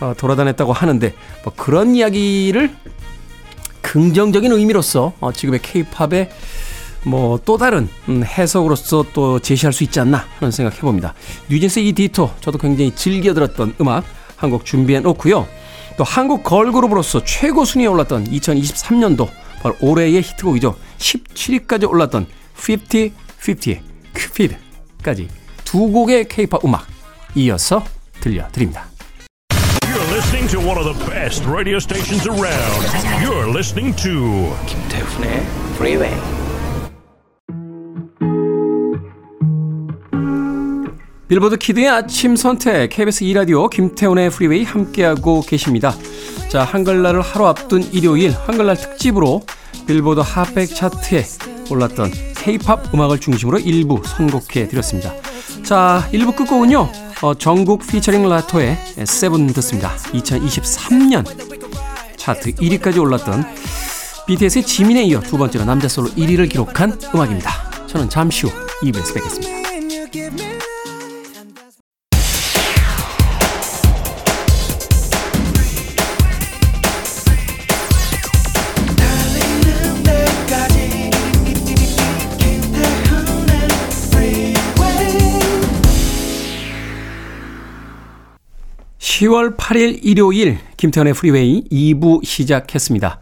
어, 0.00 0.14
돌아다녔다고 0.16 0.72
하는데 0.72 1.14
뭐 1.44 1.52
그런 1.56 1.94
이야기를 1.94 2.70
긍정적인 3.82 4.50
의미로서 4.52 5.12
어, 5.20 5.32
지금의 5.32 5.60
케이팝의 5.62 6.30
뭐 7.04 7.38
또 7.44 7.56
다른 7.58 7.88
음, 8.08 8.22
해석으로서 8.24 9.04
또 9.12 9.38
제시할 9.40 9.72
수 9.72 9.82
있지 9.84 9.98
않나 10.00 10.24
하는 10.38 10.50
생각 10.52 10.76
해봅니다. 10.76 11.14
뉴진스의 11.50 11.88
이 11.88 11.92
디토 11.92 12.30
저도 12.40 12.58
굉장히 12.58 12.92
즐겨 12.94 13.34
들었던 13.34 13.74
음악 13.80 14.04
한 14.36 14.50
곡 14.50 14.64
준비해 14.64 15.00
놓고요. 15.00 15.46
또 15.96 16.04
한국 16.04 16.42
걸그룹으로서 16.42 17.22
최고 17.24 17.64
순위에 17.64 17.86
올랐던 17.86 18.24
2023년도 18.24 19.28
바로 19.62 19.76
올해의 19.80 20.20
히트곡이죠. 20.22 20.74
17위까지 20.98 21.88
올랐던 21.88 22.26
50-50의 22.56 23.80
큐피드까지 24.14 25.28
두 25.64 25.88
곡의 25.88 26.28
케이팝 26.28 26.64
음악 26.64 26.86
이어서 27.34 27.84
들려드립니다. 28.20 28.86
You're 29.84 30.12
listening 30.12 30.48
to 30.50 30.60
one 30.60 30.78
of 30.78 30.84
the 30.84 31.10
best 31.10 31.44
radio 31.48 31.76
stations 31.78 32.26
around. 32.28 32.82
You're 33.24 33.48
listening 33.48 33.94
to 34.02 34.54
김태훈의 34.66 35.42
Freeway. 35.76 36.41
빌보드 41.32 41.56
Kid의 41.56 41.88
아침 41.88 42.36
선택 42.36 42.90
KBS 42.90 43.24
2라디오 43.24 43.70
김태훈의 43.70 44.28
Freeway 44.28 44.64
함께하고 44.64 45.40
계십니다. 45.40 45.94
자, 46.50 46.62
한글날을 46.62 47.22
하루 47.22 47.46
앞둔 47.46 47.82
일요일 47.90 48.32
한글날 48.32 48.76
특집으로 48.76 49.40
빌보드 49.86 50.20
핫백 50.20 50.68
차트에 50.68 51.24
올랐던 51.70 52.10
K-팝 52.36 52.92
음악을 52.92 53.18
중심으로 53.18 53.60
일부 53.60 54.02
선곡해 54.04 54.68
드렸습니다. 54.68 55.14
자, 55.62 56.06
1부 56.12 56.36
끝곡은요. 56.36 56.92
어, 57.22 57.34
전국 57.34 57.86
피처링 57.86 58.28
라토의 58.28 58.76
세븐 59.06 59.46
듣습니다. 59.54 59.96
2023년 60.12 61.24
차트 62.18 62.56
1위까지 62.56 63.00
올랐던 63.00 63.46
BTS의 64.26 64.66
지민에 64.66 65.04
이어 65.04 65.20
두 65.20 65.38
번째로 65.38 65.64
남자 65.64 65.88
솔로 65.88 66.08
1위를 66.10 66.50
기록한 66.50 67.00
음악입니다. 67.14 67.86
저는 67.86 68.10
잠시 68.10 68.44
후 68.44 68.52
2부에서 68.82 69.14
뵙겠습니다. 69.14 70.41
(10월 89.22 89.56
8일) 89.56 90.00
일요일 90.02 90.58
김태훈의 90.76 91.14
Freeway 91.14 91.62
2부 91.70 92.24
시작했습니다. 92.24 93.20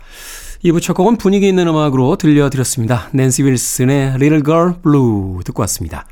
2부 0.64 0.80
첫 0.80 0.94
곡은 0.94 1.16
분위기 1.16 1.46
있는 1.46 1.68
음악으로 1.68 2.16
들려드렸습니다. 2.16 3.10
낸시 3.12 3.44
윌슨의 3.44 4.14
Little 4.14 4.42
Girl 4.42 4.74
Blue 4.82 5.42
듣고 5.44 5.60
왔습니다. 5.62 6.06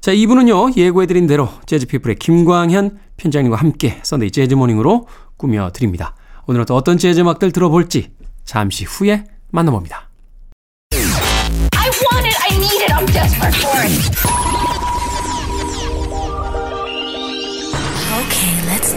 자, 0.00 0.12
2부는요, 0.12 0.76
예고해드린 0.76 1.26
대로 1.26 1.48
재즈피플의 1.66 2.16
김광현 2.16 2.98
편집장님과 3.16 3.56
함께 3.56 3.98
Sunday 4.04 4.30
Jazz 4.30 4.51
Morning으로 4.51 5.08
꾸며드립니다. 5.36 6.14
오늘은 6.46 6.66
또 6.66 6.76
어떤 6.76 6.98
재즈 6.98 7.20
음악들 7.20 7.50
들어볼지 7.50 8.12
잠시 8.44 8.84
후에 8.84 9.24
만나봅니다. 9.50 10.10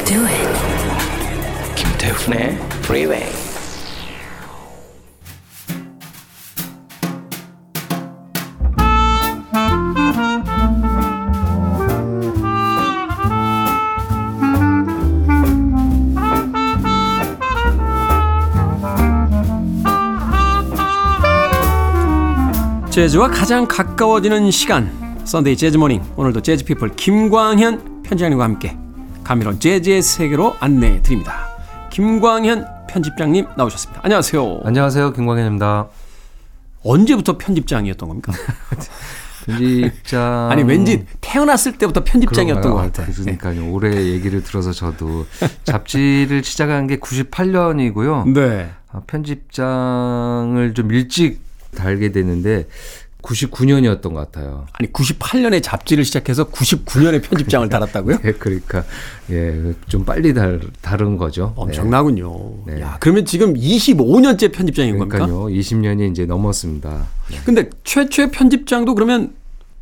Do 0.08 0.26
it. 0.26 1.76
김태훈의 1.76 2.58
Freeway. 2.86 3.30
재즈와 22.90 23.28
가장 23.28 23.68
가까워지는 23.68 24.50
시간 24.52 24.90
Sunday 25.26 25.58
Jazz 25.58 25.76
Morning 25.76 26.02
오늘도 26.16 26.42
재즈 26.42 26.64
피플 26.64 26.96
김광현 26.96 28.04
편집장님과 28.04 28.44
함께 28.46 28.87
감미로운 29.28 29.60
재즈의 29.60 30.02
세계로 30.02 30.56
안내해 30.62 31.02
드립니다. 31.02 31.50
김광현 31.92 32.66
편집장님 32.88 33.46
나오셨습니다. 33.58 34.00
안녕하세요. 34.02 34.62
안녕하세요. 34.64 35.12
김광현입니다. 35.12 35.90
언제부터 36.82 37.38
편집장이었던 37.38 38.08
겁니까? 38.08 38.32
편집장 39.46 40.50
아니 40.50 40.64
왠지 40.64 41.06
태어났을 41.20 41.78
때부터 41.78 42.06
편집장이었던 42.06 42.72
것 42.72 42.78
같아요. 42.78 43.14
그러니까요. 43.14 43.70
오래 43.70 43.94
얘기를 43.98 44.42
들어서 44.44 44.72
저도 44.72 45.26
잡지를 45.66 46.46
시작한 46.46 46.88
게 46.88 46.96
98년이고요. 46.96 48.32
네. 48.32 48.70
아, 48.94 49.02
편집장을 49.08 50.74
좀 50.74 50.92
일찍 50.94 51.42
달게 51.76 52.14
되는데 52.14 52.70
99년이었던 53.28 54.02
것 54.02 54.14
같아요. 54.14 54.66
아니 54.74 54.92
98년에 54.92 55.62
잡지를 55.62 56.06
시작해서 56.06 56.50
99년에 56.50 57.22
편집장을 57.22 57.68
달았다고요? 57.70 58.20
네, 58.22 58.32
그러니까 58.34 58.84
예, 59.30 59.74
좀 59.88 60.06
빨리 60.06 60.34
달, 60.34 60.62
다른 60.82 61.18
거죠. 61.18 61.54
엄청나군요. 61.56 62.66
네. 62.66 62.82
야, 62.82 62.98
그러면 63.00 63.26
지금 63.26 63.54
25년째 63.54 64.52
편집장인 64.52 64.94
네. 64.94 65.00
겁니까? 65.00 65.18
그러니까요. 65.26 65.48
20년이 65.48 66.12
이제 66.12 66.26
넘었습니다. 66.26 67.06
근데 67.46 67.70
최초의 67.84 68.32
편집장도 68.32 68.96
그러면 68.96 69.34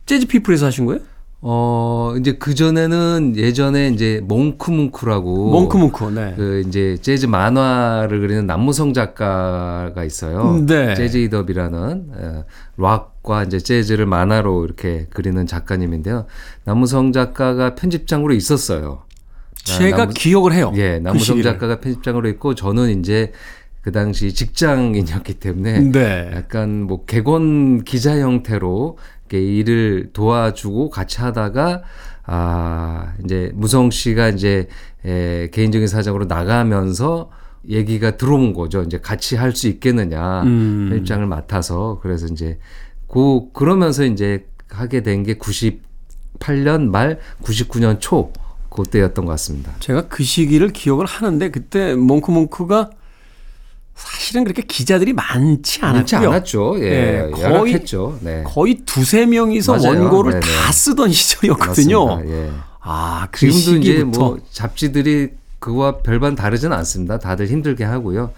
재즈 0.06 0.28
피플에서 0.28 0.68
하신 0.68 0.86
거예요? 0.86 1.02
어, 1.48 2.16
이제 2.20 2.32
그전에는 2.34 3.34
예전에 3.36 3.90
이제 3.90 4.20
몽크뭉크라고 4.24 5.52
몽크뭉크, 5.52 6.04
네. 6.06 6.34
그 6.36 6.64
이제 6.68 6.98
재즈 7.00 7.28
만화를 7.28 8.20
그리는 8.20 8.48
남무성 8.48 8.94
작가가 8.96 10.04
있어요. 10.04 10.66
네. 10.66 10.96
재즈 10.96 11.18
이덥이라는 11.18 12.06
에, 12.20 12.44
락과 12.78 13.44
이제 13.44 13.60
재즈를 13.60 14.08
만화로 14.08 14.66
이렇게 14.66 15.06
그리는 15.12 15.46
작가님인데요. 15.46 16.26
남무성 16.64 17.12
작가가 17.12 17.76
편집장으로 17.76 18.34
있었어요. 18.34 19.04
제가 19.64 19.98
나무- 19.98 20.14
기억을 20.16 20.52
해요. 20.54 20.72
예, 20.78 20.98
그 20.98 21.04
남무성 21.04 21.36
시기를. 21.38 21.44
작가가 21.52 21.80
편집장으로 21.80 22.28
있고 22.30 22.56
저는 22.56 23.00
이제 23.00 23.32
그 23.84 23.92
당시 23.92 24.34
직장인이었기 24.34 25.36
때문에 25.36 25.80
네. 25.92 26.32
약간 26.36 26.82
뭐 26.82 27.06
객원 27.06 27.84
기자 27.84 28.18
형태로 28.18 28.98
일을 29.32 30.10
도와주고 30.14 30.90
같이 30.90 31.20
하다가 31.22 31.84
아 32.26 33.14
이제 33.24 33.52
무성 33.56 33.90
씨가 33.92 34.30
이제 34.30 34.68
에, 35.06 35.50
개인적인 35.52 35.88
사정으로 35.88 36.26
나가면서 36.26 37.30
얘기가 37.68 38.18
들어온 38.18 38.54
거죠. 38.54 38.84
이제 38.84 39.00
같이 39.00 39.36
할 39.36 39.56
수 39.56 39.68
있겠느냐 39.68 40.44
음. 40.44 40.88
편집장을 40.90 41.26
맡아서 41.28 42.00
그래서 42.02 42.28
이제 42.28 42.60
고 43.08 43.52
그러면서 43.54 44.04
이제 44.06 44.46
하게 44.70 45.02
된 45.02 45.24
게 45.24 45.36
98년 46.40 46.90
말 46.90 47.20
99년 47.44 47.98
초 48.00 48.32
그때였던 48.70 49.26
것 49.26 49.32
같습니다. 49.32 49.72
제가 49.80 50.08
그 50.10 50.24
시기를 50.24 50.70
기억을 50.70 51.06
하는데 51.06 51.50
그때 51.50 51.96
몽크몽크가 51.96 52.90
사실은 53.96 54.44
그렇게 54.44 54.62
기자들이 54.62 55.14
많지 55.14 55.80
않았고요. 55.82 56.00
많지 56.00 56.16
않았죠. 56.18 56.76
예, 56.80 56.90
네, 56.90 57.30
거의- 57.32 57.44
열악했죠. 57.44 58.20
네. 58.22 58.44
거의 58.46 58.76
두세 58.86 59.26
명이서 59.26 59.78
맞아요. 59.78 60.02
원고를 60.02 60.40
네네. 60.40 60.46
다 60.46 60.72
쓰던 60.72 61.12
시절이었거든요. 61.12 62.22
예. 62.28 62.52
아, 62.82 63.28
그 63.32 63.50
지금도 63.50 63.60
시기부터 63.60 63.80
이제 63.94 64.04
뭐 64.04 64.38
잡지들이 64.52 65.30
그와 65.60 65.98
별반 66.00 66.36
다르지는 66.36 66.76
않습니다. 66.78 67.18
다들 67.20 67.48
힘들게 67.48 67.84
하고요. 67.84 68.32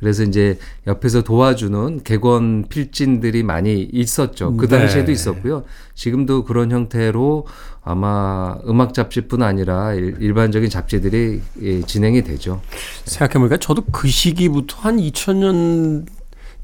그래서 0.00 0.22
이제 0.24 0.58
옆에서 0.86 1.22
도와주는 1.22 2.02
객원 2.04 2.64
필진들이 2.68 3.42
많이 3.42 3.82
있었죠. 3.92 4.56
그 4.56 4.66
네. 4.66 4.78
당시에도 4.78 5.12
있었고요. 5.12 5.64
지금도 5.94 6.44
그런 6.44 6.70
형태로 6.72 7.46
아마 7.82 8.56
음악 8.66 8.94
잡지뿐 8.94 9.42
아니라 9.42 9.92
일- 9.92 10.16
일반적인 10.18 10.70
잡지들이 10.70 11.40
예, 11.62 11.82
진행이 11.82 12.22
되죠. 12.24 12.62
생각해보니까 13.04 13.58
저도 13.58 13.82
그 13.92 14.08
시기부터 14.08 14.76
한 14.80 14.96
2000년 14.96 16.06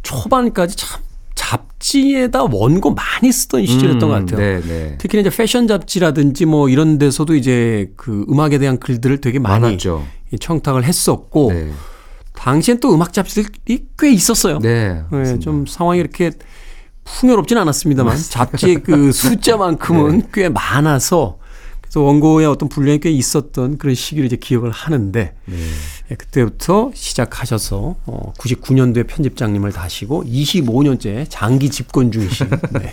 초반까지 0.03 0.77
참 0.77 1.03
잡지에다 1.35 2.45
원고 2.45 2.95
많이 2.95 3.31
쓰던 3.31 3.67
시절이었던 3.67 4.09
것 4.09 4.15
같아요. 4.15 4.39
네, 4.39 4.61
네. 4.67 4.95
특히 4.99 5.21
이제 5.21 5.29
패션 5.31 5.69
잡지라든지 5.69 6.47
뭐 6.47 6.69
이런 6.71 6.99
데서도 6.99 7.35
이제 7.35 7.93
그 7.97 8.25
음악에 8.31 8.59
대한 8.59 8.79
글들을 8.81 9.21
되게 9.21 9.39
많이 9.39 9.61
많았죠. 9.63 10.05
청탁을 10.41 10.85
했었고 10.85 11.53
네. 11.53 11.71
당시엔 12.37 12.79
또 12.81 12.95
음악 12.95 13.13
잡지들이 13.13 13.87
꽤 13.99 14.13
있었어요. 14.13 14.61
네. 14.61 15.03
네. 15.11 15.39
좀 15.41 15.67
상황이 15.67 15.99
이렇게 15.99 16.31
풍요롭진 17.05 17.59
않았습니다만 17.59 18.17
잡지의 18.17 18.83
그 18.83 19.11
숫자만큼은 19.13 20.19
네. 20.19 20.29
꽤 20.33 20.49
많아서 20.49 21.39
그래서 21.81 22.01
원고의 22.03 22.47
어떤 22.47 22.69
분량이 22.69 22.99
꽤 23.01 23.11
있었던 23.11 23.79
그런 23.79 23.95
시기를 23.95 24.27
이제 24.27 24.37
기억을 24.37 24.71
하는데 24.71 25.35
네. 25.45 25.57
예, 26.11 26.15
그때부터 26.15 26.91
시작하셔서 26.95 27.97
어, 28.07 28.33
99년도에 28.39 29.07
편집장님을 29.07 29.73
다시고 29.73 30.25
25년째 30.25 31.27
장기 31.29 31.71
집권 31.71 32.13
중이신. 32.13 32.51
네. 32.75 32.93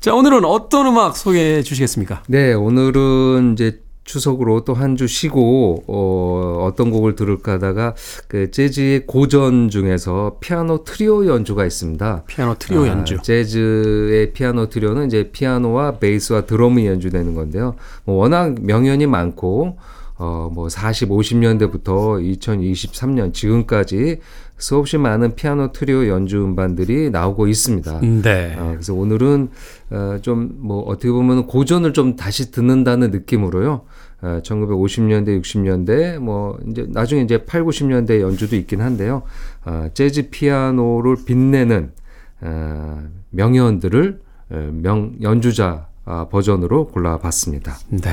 자 0.00 0.14
오늘은 0.14 0.44
어떤 0.44 0.86
음악 0.86 1.16
소개해 1.16 1.62
주시겠습니까? 1.62 2.22
네, 2.28 2.52
오늘은 2.52 3.54
이제 3.54 3.80
추석으로 4.08 4.64
또 4.64 4.72
한 4.74 4.96
주 4.96 5.06
쉬고 5.06 5.84
어 5.86 6.64
어떤 6.66 6.90
곡을 6.90 7.14
들을까 7.14 7.52
하다가 7.52 7.94
그 8.26 8.50
재즈의 8.50 9.06
고전 9.06 9.68
중에서 9.68 10.38
피아노 10.40 10.82
트리오 10.82 11.26
연주가 11.26 11.64
있습니다. 11.66 12.24
피아노 12.26 12.54
트리오 12.54 12.84
아, 12.84 12.88
연주. 12.88 13.18
재즈의 13.22 14.32
피아노 14.32 14.68
트리오는 14.68 15.06
이제 15.06 15.30
피아노와 15.30 15.98
베이스와 15.98 16.46
드럼이 16.46 16.86
연주되는 16.86 17.34
건데요. 17.34 17.74
뭐 18.04 18.16
워낙 18.16 18.54
명연이 18.60 19.06
많고 19.06 19.76
어뭐 20.16 20.68
40, 20.68 21.10
50년대부터 21.10 22.18
2023년 22.40 23.32
지금까지 23.32 24.18
수없이 24.56 24.98
많은 24.98 25.36
피아노 25.36 25.70
트리오 25.70 26.08
연주 26.08 26.42
음반들이 26.42 27.10
나오고 27.10 27.46
있습니다. 27.46 28.00
네. 28.00 28.56
어, 28.58 28.70
그래서 28.72 28.94
오늘은 28.94 29.50
어, 29.90 30.18
좀뭐 30.20 30.80
어떻게 30.88 31.10
보면 31.12 31.46
고전을 31.46 31.92
좀 31.92 32.16
다시 32.16 32.50
듣는다는 32.50 33.12
느낌으로요. 33.12 33.82
어, 34.20 34.40
1950년대, 34.42 35.40
60년대 35.40 36.18
뭐 36.18 36.58
이제 36.68 36.86
나중에 36.88 37.22
이제 37.22 37.44
8, 37.44 37.64
90년대 37.64 38.20
연주도 38.20 38.56
있긴 38.56 38.80
한데요. 38.80 39.22
어, 39.64 39.88
재즈 39.94 40.30
피아노를 40.30 41.16
빛내는 41.24 41.92
어, 42.40 43.02
명연들을 43.30 44.20
어, 44.50 44.70
명 44.72 45.14
연주자 45.22 45.88
아, 46.10 46.26
버전으로 46.30 46.88
골라봤습니다. 46.88 47.78
네. 47.90 48.10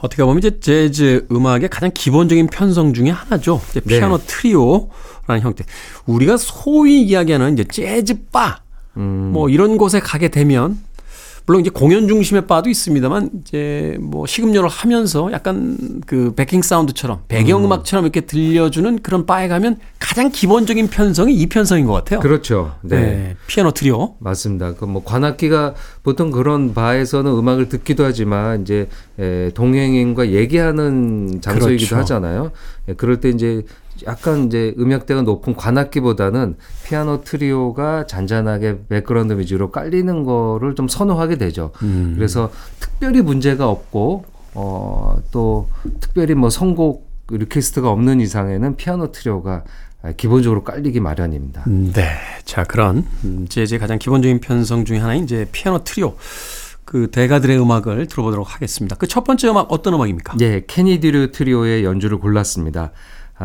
어떻게 0.00 0.24
보면 0.24 0.38
이제 0.38 0.58
재즈 0.58 1.26
음악의 1.30 1.68
가장 1.68 1.90
기본적인 1.92 2.46
편성 2.46 2.94
중에 2.94 3.10
하나죠. 3.10 3.60
이제 3.68 3.80
네. 3.80 3.98
피아노 3.98 4.16
트리오라는 4.16 5.42
형태. 5.42 5.64
우리가 6.06 6.38
소위 6.38 7.02
이야기하는 7.02 7.52
이제 7.52 7.64
재즈 7.64 8.28
바, 8.30 8.62
음. 8.96 9.30
뭐 9.34 9.50
이런 9.50 9.76
곳에 9.76 10.00
가게 10.00 10.28
되면 10.28 10.78
물론 11.46 11.60
이제 11.62 11.70
공연 11.70 12.06
중심의 12.06 12.46
바도 12.46 12.70
있습니다만 12.70 13.30
이제 13.40 13.96
뭐 14.00 14.26
식음료를 14.26 14.68
하면서 14.68 15.30
약간 15.32 16.00
그 16.06 16.32
베킹 16.36 16.62
사운드처럼 16.62 17.22
배경 17.26 17.64
음악처럼 17.64 18.04
이렇게 18.04 18.20
들려주는 18.20 19.02
그런 19.02 19.26
바에 19.26 19.48
가면 19.48 19.78
가장 19.98 20.30
기본적인 20.30 20.88
편성이 20.88 21.34
이 21.34 21.46
편성인 21.46 21.86
것 21.86 21.92
같아요. 21.94 22.20
그렇죠. 22.20 22.74
네. 22.82 23.00
네. 23.00 23.36
피아노 23.48 23.72
트리오. 23.72 24.14
맞습니다. 24.20 24.74
그 24.74 24.92
뭐 24.92 25.02
관악기가 25.04 25.74
보통 26.02 26.30
그런 26.30 26.74
바에서는 26.74 27.30
음악을 27.32 27.70
듣기도 27.70 28.04
하지만 28.04 28.60
이제 28.60 28.88
에, 29.18 29.50
동행인과 29.54 30.28
얘기하는 30.30 31.40
장소이기도 31.40 31.88
그렇죠. 31.96 31.96
하잖아요. 31.96 32.50
예, 32.88 32.92
그럴 32.94 33.20
때 33.20 33.30
이제 33.30 33.62
약간 34.06 34.46
이제 34.46 34.74
음역대가 34.78 35.22
높은 35.22 35.54
관악기보다는 35.54 36.56
피아노 36.84 37.22
트리오가 37.22 38.06
잔잔하게 38.06 38.86
백그라운드 38.88 39.34
뮤직으로 39.34 39.70
깔리는 39.70 40.24
거를 40.24 40.74
좀 40.74 40.88
선호하게 40.88 41.38
되죠. 41.38 41.72
음. 41.82 42.14
그래서 42.16 42.50
특별히 42.80 43.22
문제가 43.22 43.68
없고 43.68 44.24
어, 44.54 45.16
또 45.30 45.68
특별히 46.00 46.34
뭐 46.34 46.50
선곡 46.50 47.10
request가 47.30 47.90
없는 47.90 48.20
이상에는 48.20 48.76
피아노 48.76 49.10
트리오가 49.12 49.64
기본적으로 50.16 50.64
깔리기 50.64 51.00
마련입니다. 51.00 51.64
네. 51.66 52.04
자, 52.44 52.64
그런 52.64 53.06
음, 53.24 53.46
재즈의 53.48 53.78
가장 53.78 53.98
기본적인 53.98 54.40
편성 54.40 54.84
중에 54.84 54.98
하나인 54.98 55.24
이제 55.24 55.46
피아노 55.52 55.84
트리오. 55.84 56.14
그 56.84 57.10
대가들의 57.10 57.58
음악을 57.58 58.06
들어보도록 58.08 58.54
하겠습니다. 58.54 58.96
그 58.96 59.06
첫 59.06 59.24
번째 59.24 59.48
음악 59.48 59.72
어떤 59.72 59.94
음악입니까? 59.94 60.34
예, 60.40 60.64
케니디류 60.66 61.30
트리오의 61.30 61.84
연주를 61.84 62.18
골랐습니다. 62.18 62.90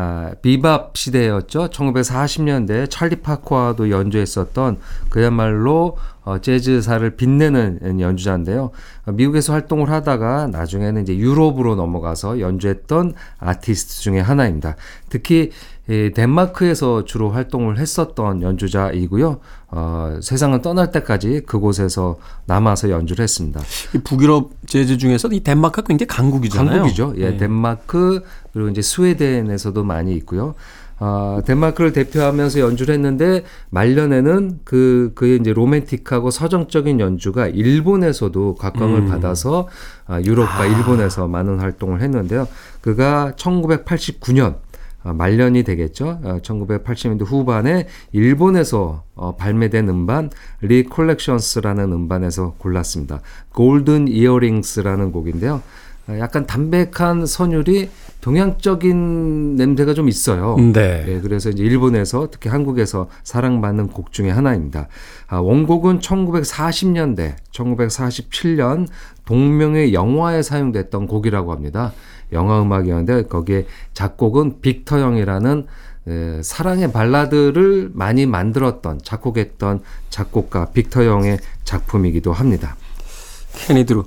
아, 0.00 0.30
비밥 0.42 0.96
시대였죠. 0.96 1.70
1940년대 1.70 2.88
찰리 2.88 3.16
파커와도 3.16 3.90
연주했었던 3.90 4.78
그야말로 5.10 5.96
어, 6.22 6.38
재즈사를 6.38 7.16
빛내는 7.16 7.98
연주자인데요. 7.98 8.70
어, 9.06 9.10
미국에서 9.12 9.54
활동을 9.54 9.90
하다가 9.90 10.46
나중에는 10.52 11.02
이제 11.02 11.16
유럽으로 11.16 11.74
넘어가서 11.74 12.38
연주했던 12.38 13.14
아티스트 13.38 14.00
중에 14.02 14.20
하나입니다. 14.20 14.76
특히 15.08 15.50
이 15.90 16.12
덴마크에서 16.14 17.04
주로 17.04 17.30
활동을 17.30 17.78
했었던 17.78 18.42
연주자이고요. 18.42 19.40
어, 19.70 20.18
세상을 20.22 20.60
떠날 20.62 20.90
때까지 20.90 21.42
그곳에서 21.46 22.16
남아서 22.46 22.90
연주를 22.90 23.22
했습니다. 23.22 23.60
이 23.94 23.98
북유럽 23.98 24.52
재즈 24.66 24.96
중에서 24.96 25.28
이 25.32 25.40
덴마크가 25.40 25.86
굉장히 25.86 26.08
강국이잖아요. 26.08 26.76
강국이죠. 26.76 27.14
예, 27.18 27.30
네. 27.30 27.36
덴마크 27.36 28.22
그리고 28.52 28.70
이제 28.70 28.80
스웨덴에서도 28.80 29.84
많이 29.84 30.14
있고요. 30.16 30.54
아, 31.00 31.40
덴마크를 31.44 31.92
대표하면서 31.92 32.60
연주를 32.60 32.94
했는데 32.94 33.44
말년에는 33.70 34.60
그 34.64 35.12
그의 35.14 35.38
이제 35.38 35.52
로맨틱하고 35.52 36.30
서정적인 36.30 36.98
연주가 36.98 37.46
일본에서도 37.46 38.56
각광을 38.56 39.00
음. 39.00 39.08
받아서 39.08 39.68
아, 40.06 40.20
유럽과 40.20 40.66
일본에서 40.66 41.28
많은 41.28 41.60
활동을 41.60 42.00
했는데요. 42.00 42.48
그가 42.80 43.34
1989년 43.36 44.54
아, 44.54 44.67
말년이 45.02 45.62
되겠죠. 45.62 46.20
아, 46.24 46.38
1980년대 46.38 47.24
후반에 47.24 47.86
일본에서 48.12 49.04
어, 49.14 49.36
발매된 49.36 49.88
음반 49.88 50.30
리콜렉션스라는 50.60 51.92
음반에서 51.92 52.54
골랐습니다. 52.58 53.20
골든 53.54 54.08
이어링스라는 54.08 55.12
곡인데요. 55.12 55.62
아, 56.08 56.18
약간 56.18 56.46
담백한 56.46 57.26
선율이 57.26 57.90
동양적인 58.20 59.56
냄새가 59.56 59.94
좀 59.94 60.08
있어요. 60.08 60.56
네. 60.56 61.04
예, 61.06 61.20
그래서 61.20 61.50
이제 61.50 61.62
일본에서 61.62 62.28
특히 62.30 62.50
한국에서 62.50 63.08
사랑받는 63.22 63.88
곡 63.88 64.12
중에 64.12 64.30
하나입니다. 64.30 64.88
아, 65.28 65.38
원곡은 65.38 66.00
1940년대, 66.00 67.36
1947년 67.52 68.88
동명의 69.24 69.94
영화에 69.94 70.42
사용됐던 70.42 71.06
곡이라고 71.06 71.52
합니다. 71.52 71.92
영화 72.32 72.62
음악이었는데 72.62 73.28
거기에 73.28 73.66
작곡은 73.94 74.60
빅터 74.60 74.98
형이라는 74.98 75.66
에, 76.08 76.42
사랑의 76.42 76.92
발라드를 76.92 77.90
많이 77.92 78.26
만들었던 78.26 79.00
작곡했던 79.02 79.80
작곡가 80.10 80.66
빅터 80.66 81.02
형의 81.02 81.38
작품이기도 81.64 82.32
합니다. 82.32 82.76
케니드루. 83.66 84.04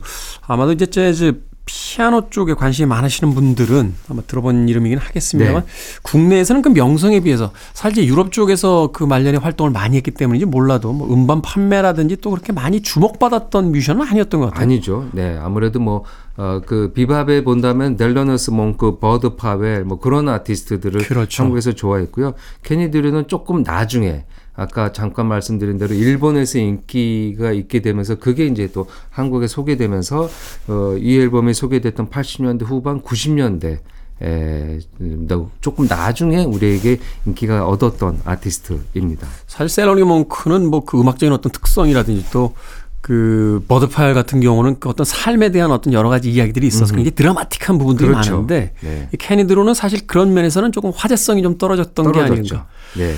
아마도 0.48 0.72
이제 0.72 0.86
재즈 0.86 1.44
피아노 1.66 2.30
쪽에 2.30 2.54
관심이 2.54 2.88
많으시는 2.88 3.34
분들은 3.34 3.94
아마 4.10 4.22
들어본 4.24 4.68
이름이긴 4.68 4.98
하겠습니다만 4.98 5.64
네. 5.64 5.72
국내에서는 6.02 6.62
그 6.64 6.70
명성에 6.70 7.20
비해서 7.22 7.52
사실 7.74 8.06
유럽 8.08 8.32
쪽에서 8.32 8.90
그 8.92 9.04
말년에 9.04 9.38
활동을 9.38 9.72
많이 9.72 9.96
했기 9.96 10.12
때문인지 10.12 10.46
몰라도 10.46 10.92
뭐 10.92 11.14
음반 11.14 11.42
판매라든지 11.42 12.18
또 12.18 12.32
그렇게 12.32 12.52
많이 12.52 12.82
주목받았던 12.82 13.72
뮤지션은 13.72 14.06
아니었던 14.06 14.40
것 14.40 14.48
같아요. 14.48 14.64
아니죠. 14.64 15.08
네, 15.12 15.38
아무래도 15.40 15.80
뭐, 15.80 16.04
어, 16.38 16.62
그, 16.66 16.92
비밥에 16.94 17.44
본다면 17.44 17.98
델러너스 17.98 18.52
몽크, 18.52 19.00
버드 19.00 19.36
파웰, 19.36 19.84
뭐 19.84 20.00
그런 20.00 20.30
아티스트들을 20.30 21.02
그렇죠. 21.04 21.44
한국에서 21.44 21.74
좋아했고요. 21.74 22.34
케니 22.64 22.90
드류는 22.92 23.28
조금 23.28 23.64
나중에, 23.64 24.26
아까 24.54 24.92
잠깐 24.92 25.28
말씀드린 25.28 25.78
대로 25.78 25.94
일본에서 25.94 26.60
인기가 26.60 27.52
있게 27.52 27.82
되면서 27.82 28.16
그게 28.16 28.46
이제 28.46 28.70
또 28.74 28.88
한국에 29.10 29.48
소개되면서, 29.48 30.30
어, 30.68 30.96
이 30.98 31.20
앨범이 31.20 31.54
소개됐던 31.54 32.10
80년대 32.10 32.64
후반, 32.66 33.02
90년대, 33.02 33.80
에, 34.24 34.80
음, 35.02 35.28
조금 35.62 35.88
나중에 35.88 36.44
우리에게 36.44 37.00
인기가 37.26 37.66
얻었던 37.66 38.22
아티스트입니다. 38.24 39.28
사실 39.48 39.68
셀러니 39.70 40.04
몽크는 40.04 40.70
뭐 40.70 40.82
그 40.86 41.00
음악적인 41.00 41.34
어떤 41.34 41.52
특성이라든지 41.52 42.28
또 42.32 42.54
그 43.02 43.64
버드 43.68 43.93
파웰 43.93 44.14
같은 44.14 44.40
경우는 44.40 44.80
그 44.80 44.88
어떤 44.88 45.06
삶에 45.06 45.50
대한 45.50 45.72
어떤 45.72 45.92
여러 45.92 46.10
가지 46.10 46.32
이야기들이 46.32 46.68
있어서 46.68 46.94
굉장히 46.94 47.16
드라마틱한 47.16 47.78
부분들이 47.80 48.10
그렇죠. 48.10 48.34
많은데 48.34 48.74
네. 48.82 49.10
이 49.12 49.18
케니 49.18 49.34
드류는 49.34 49.74
사실 49.74 50.06
그런 50.06 50.34
면에서는 50.34 50.72
조금 50.72 50.92
화제성이 50.96 51.42
좀 51.42 51.58
떨어졌던 51.58 52.12
게 52.12 52.20
아닌가. 52.20 52.68
네. 52.96 53.16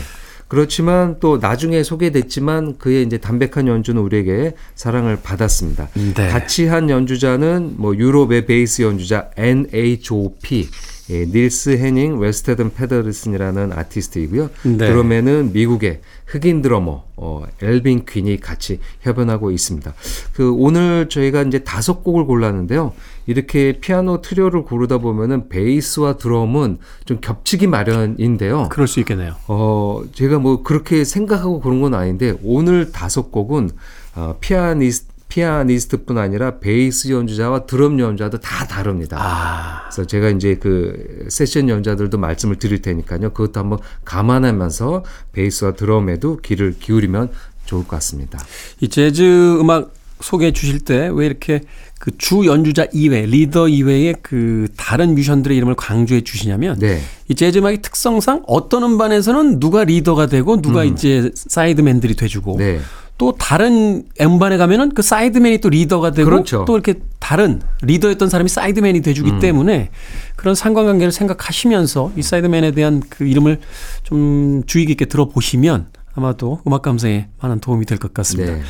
그렇지만 0.48 1.17
또 1.19 1.38
나중에 1.38 1.84
소개됐지만 1.84 2.78
그의 2.78 3.04
이제 3.04 3.17
담백한 3.17 3.67
연주는 3.67 4.00
우리에게 4.00 4.54
사랑을 4.76 5.17
받았습니다. 5.22 5.89
네. 5.96 6.30
같이 6.30 6.67
한 6.67 6.89
연주자는 6.89 7.74
뭐 7.78 7.96
유럽의 7.96 8.46
베이스 8.46 8.84
연주자 8.84 9.32
NHOP 9.36 10.69
예, 11.10 11.26
닐스 11.26 11.72
헤닝 11.72 12.18
외르스테드 12.19 12.74
페데르센이라는 12.74 13.74
아티스트이고요. 13.74 14.50
네. 14.63 14.78
드럼에는 14.78 15.52
미국의 15.52 16.00
흑인 16.26 16.62
드러머 16.62 17.04
어, 17.18 17.44
엘빈 17.62 18.06
퀸이 18.06 18.39
같이 18.39 18.80
협연하고 19.02 19.52
있습니다. 19.52 19.94
그 20.34 20.54
오늘 20.54 21.10
저희가 21.10 21.44
이제 21.44 21.60
다섯 21.60 22.04
곡을 22.04 22.26
골랐는데요. 22.26 22.94
이렇게 23.26 23.80
피아노 23.80 24.22
트리오를 24.22 24.63
고르다 24.63 24.98
보면은 25.00 25.50
베이스와 25.50 26.18
드럼은 26.18 26.80
좀 27.06 27.20
겹치기 27.20 27.68
마련인데요. 27.68 28.70
그럴 28.70 28.88
수 28.88 29.00
있겠네요. 29.02 29.36
어, 29.48 30.04
제가 30.13 30.39
뭐 30.39 30.63
그렇게 30.63 31.04
생각하고 31.04 31.60
그런 31.60 31.82
건 31.82 31.94
아닌데 31.94 32.34
오늘 32.44 32.92
다섯 32.92 33.32
곡은 33.32 33.72
어, 34.16 34.38
피아니스트 34.39 35.12
피아니스트뿐 35.38 36.19
아니라 36.19 36.60
베이스 36.60 37.10
연주자와 37.10 37.65
드럼 37.65 38.00
연주자도 38.00 38.39
다 38.39 38.67
다릅니다. 38.67 39.17
아, 39.19 39.89
그래서 39.89 40.06
제가 40.06 40.30
이제 40.30 40.56
그 40.60 41.26
세션 41.30 41.69
연주자들도 41.69 42.19
말씀을 42.19 42.58
드릴 42.58 42.84
테니까요. 42.84 43.32
그것도 43.34 43.60
한번 43.60 43.80
감안하면서 44.06 45.04
베이스와 45.32 45.74
드럼에도 45.74 46.38
귀를 46.38 46.76
기울이면 46.80 47.30
좋을 47.65 47.84
것 47.84 47.89
같습니다. 47.96 48.38
이 48.80 48.88
재즈 48.89 49.58
음악 49.60 49.91
소개해 50.22 50.52
주실 50.54 50.80
때 50.82 51.10
왜 51.10 51.26
이렇게 51.26 51.62
그 52.00 52.12
주 52.17 52.46
연주자 52.46 52.86
이외, 52.93 53.26
리더 53.26 53.67
이외에 53.69 54.13
그 54.22 54.67
다른 54.78 55.15
뮤지션들의 55.15 55.56
이름을 55.58 55.76
강조해 55.76 56.22
주시냐면 56.22 56.78
네. 56.78 57.02
이 57.30 57.34
재즈 57.36 57.58
음악의 57.60 57.82
특성상 57.82 58.43
어떤 58.46 58.84
음반에서는 58.84 59.60
누가 59.60 59.84
리더가 59.86 60.28
되고 60.28 60.62
누가 60.62 60.84
이제 60.84 61.32
sideman들이 61.34 62.15
돼주고 62.15 62.58
네. 62.58 62.80
또 63.17 63.34
다른 63.38 64.04
음반에 64.19 64.58
가면은 64.58 64.93
그 64.93 65.02
sideman이 65.02 65.60
또 65.60 65.69
리더가 65.69 66.12
되고 66.12 66.30
그렇죠. 66.30 66.65
또 66.65 66.73
이렇게 66.73 66.95
다른 67.19 67.62
리더였던 67.84 68.30
사람이 68.30 68.49
sideman이 68.50 69.02
돼주기 69.02 69.32
음. 69.32 69.39
때문에 69.39 69.89
그런 70.36 70.56
상관관계를 70.56 71.12
생각하시면서 71.12 72.12
이 72.17 72.21
sideman에 72.22 72.72
대한 72.71 73.02
그 73.10 73.26
이름을 73.26 73.60
좀 74.04 74.63
주의 74.65 74.86
깊게 74.86 75.06
들어보시면 75.06 75.88
아마도 76.15 76.62
음악 76.67 76.82
감상에 76.82 77.28
많은 77.41 77.60
도움이 77.60 77.86
될 77.86 77.97
것 77.97 78.13
같습니다. 78.13 78.54
네. 78.54 78.62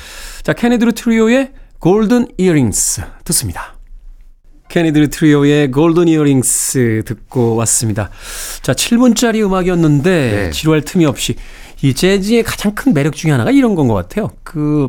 자, 0.44 0.54
케니 0.54 0.70
드류 0.70 0.94
트리오의 0.94 1.52
Golden 1.80 2.28
Earrings 2.38 3.02
듣습니다. 3.26 3.76
케니 4.70 4.86
드류 4.86 5.10
트리오의 5.10 5.72
Golden 5.72 6.08
Earrings 6.08 7.04
듣고 7.06 7.56
왔습니다. 7.56 8.10
자, 8.62 8.74
7분짜리 8.74 9.44
음악이었는데 9.46 10.10
네. 10.32 10.52
지루할 10.52 10.82
틈이 10.82 11.06
없이 11.06 11.36
이 11.84 11.94
재즈의 11.94 12.44
가장 12.44 12.74
큰 12.74 12.94
매력 12.94 13.14
중에 13.14 13.32
하나가 13.32 13.52
이런 13.52 13.76
건 13.76 13.88
것 13.88 13.94
같아요. 13.94 14.32
그 14.44 14.88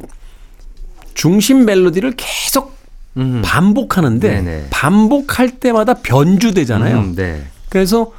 중심 1.15 1.65
멜로디를 1.65 2.15
계속 2.17 2.77
음. 3.17 3.43
반복하는데 3.45 4.29
네네. 4.29 4.67
반복할 4.71 5.51
때마다 5.59 5.95
변주되잖아요. 5.95 6.99
음, 6.99 7.15
네. 7.17 7.45
그래서 7.69 8.13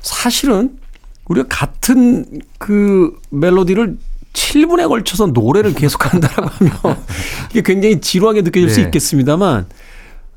사실은 0.00 0.78
우리가 1.26 1.48
같은 1.48 2.24
그 2.58 3.18
멜로디를 3.30 3.98
7분에 4.32 4.88
걸쳐서 4.88 5.26
노래를 5.26 5.74
계속 5.74 6.12
한다라고 6.12 6.48
하면 6.82 7.04
이게 7.50 7.62
굉장히 7.62 8.00
지루하게 8.00 8.42
느껴질 8.42 8.70
수 8.70 8.76
네. 8.76 8.86
있겠습니다.만 8.86 9.66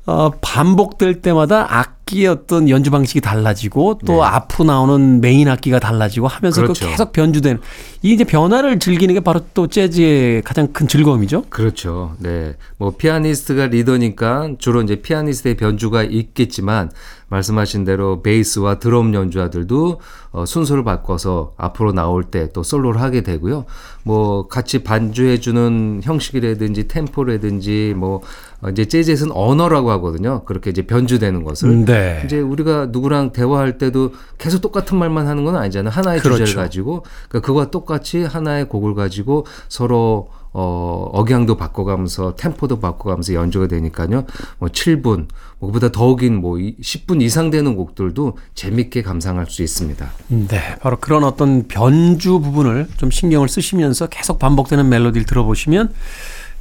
어, 0.06 0.30
반복될 0.40 1.22
때마다 1.22 1.66
악 1.78 2.03
기의 2.06 2.28
어떤 2.28 2.68
연주 2.68 2.90
방식이 2.90 3.20
달라지고 3.20 3.98
또 4.06 4.14
네. 4.14 4.22
앞으로 4.22 4.64
나오는 4.64 5.20
메인 5.20 5.48
악기가 5.48 5.78
달라지고 5.80 6.28
하면서 6.28 6.60
그 6.60 6.68
그렇죠. 6.68 6.86
계속 6.88 7.12
변주되는 7.12 7.60
이 8.02 8.12
이제 8.12 8.24
변화를 8.24 8.78
즐기는 8.78 9.12
게 9.14 9.20
바로 9.20 9.40
또 9.54 9.66
재즈의 9.66 10.42
가장 10.42 10.72
큰 10.72 10.86
즐거움이죠. 10.88 11.44
그렇죠. 11.48 12.14
네. 12.18 12.54
뭐 12.78 12.94
피아니스트가 12.96 13.66
리더니까 13.66 14.52
주로 14.58 14.80
이제 14.82 14.96
피아니스트의 14.96 15.56
변주가 15.56 16.02
있겠지만 16.04 16.90
말씀하신 17.28 17.84
대로 17.84 18.22
베이스와 18.22 18.78
드럼 18.78 19.12
연주자들도 19.12 20.00
어, 20.32 20.46
순서를 20.46 20.84
바꿔서 20.84 21.52
앞으로 21.56 21.92
나올 21.92 22.24
때 22.24 22.44
또 22.54 22.62
솔로를 22.62 23.00
하게 23.00 23.22
되고요. 23.22 23.64
뭐 24.02 24.46
같이 24.48 24.82
반주해 24.82 25.38
주는 25.38 26.00
형식이라든지 26.02 26.88
템포라든지 26.88 27.94
뭐 27.96 28.22
어, 28.62 28.68
이제 28.70 28.84
재즈에서는 28.86 29.32
언어라고 29.34 29.90
하거든요. 29.92 30.44
그렇게 30.44 30.70
이제 30.70 30.82
변주되는 30.82 31.44
것을 31.44 31.84
네. 31.84 31.93
이제 32.24 32.40
우리가 32.40 32.86
누구랑 32.90 33.32
대화할 33.32 33.78
때도 33.78 34.12
계속 34.38 34.60
똑같은 34.60 34.98
말만 34.98 35.26
하는 35.26 35.44
건 35.44 35.56
아니잖아요. 35.56 35.90
하나의 35.90 36.20
그렇죠. 36.20 36.44
주제를 36.44 36.62
가지고 36.62 37.04
그러니까 37.28 37.46
그와 37.46 37.70
똑같이 37.70 38.22
하나의 38.24 38.68
곡을 38.68 38.94
가지고 38.94 39.46
서로 39.68 40.28
어, 40.56 41.10
억양도 41.12 41.56
바꿔가면서 41.56 42.36
템포도 42.36 42.78
바꿔가면서 42.78 43.34
연주가 43.34 43.66
되니까요. 43.66 44.24
뭐 44.60 44.68
7분, 44.68 45.26
뭐 45.58 45.72
그보다 45.72 45.90
더 45.90 46.14
긴 46.14 46.34
뭐 46.40 46.54
10분 46.58 47.20
이상 47.22 47.50
되는 47.50 47.74
곡들도 47.74 48.38
재밌게 48.54 49.02
감상할 49.02 49.46
수 49.46 49.64
있습니다. 49.64 50.08
네, 50.28 50.76
바로 50.80 50.96
그런 51.00 51.24
어떤 51.24 51.66
변주 51.66 52.38
부분을 52.38 52.86
좀 52.96 53.10
신경을 53.10 53.48
쓰시면서 53.48 54.06
계속 54.06 54.38
반복되는 54.38 54.88
멜로디를 54.88 55.26
들어보시면 55.26 55.92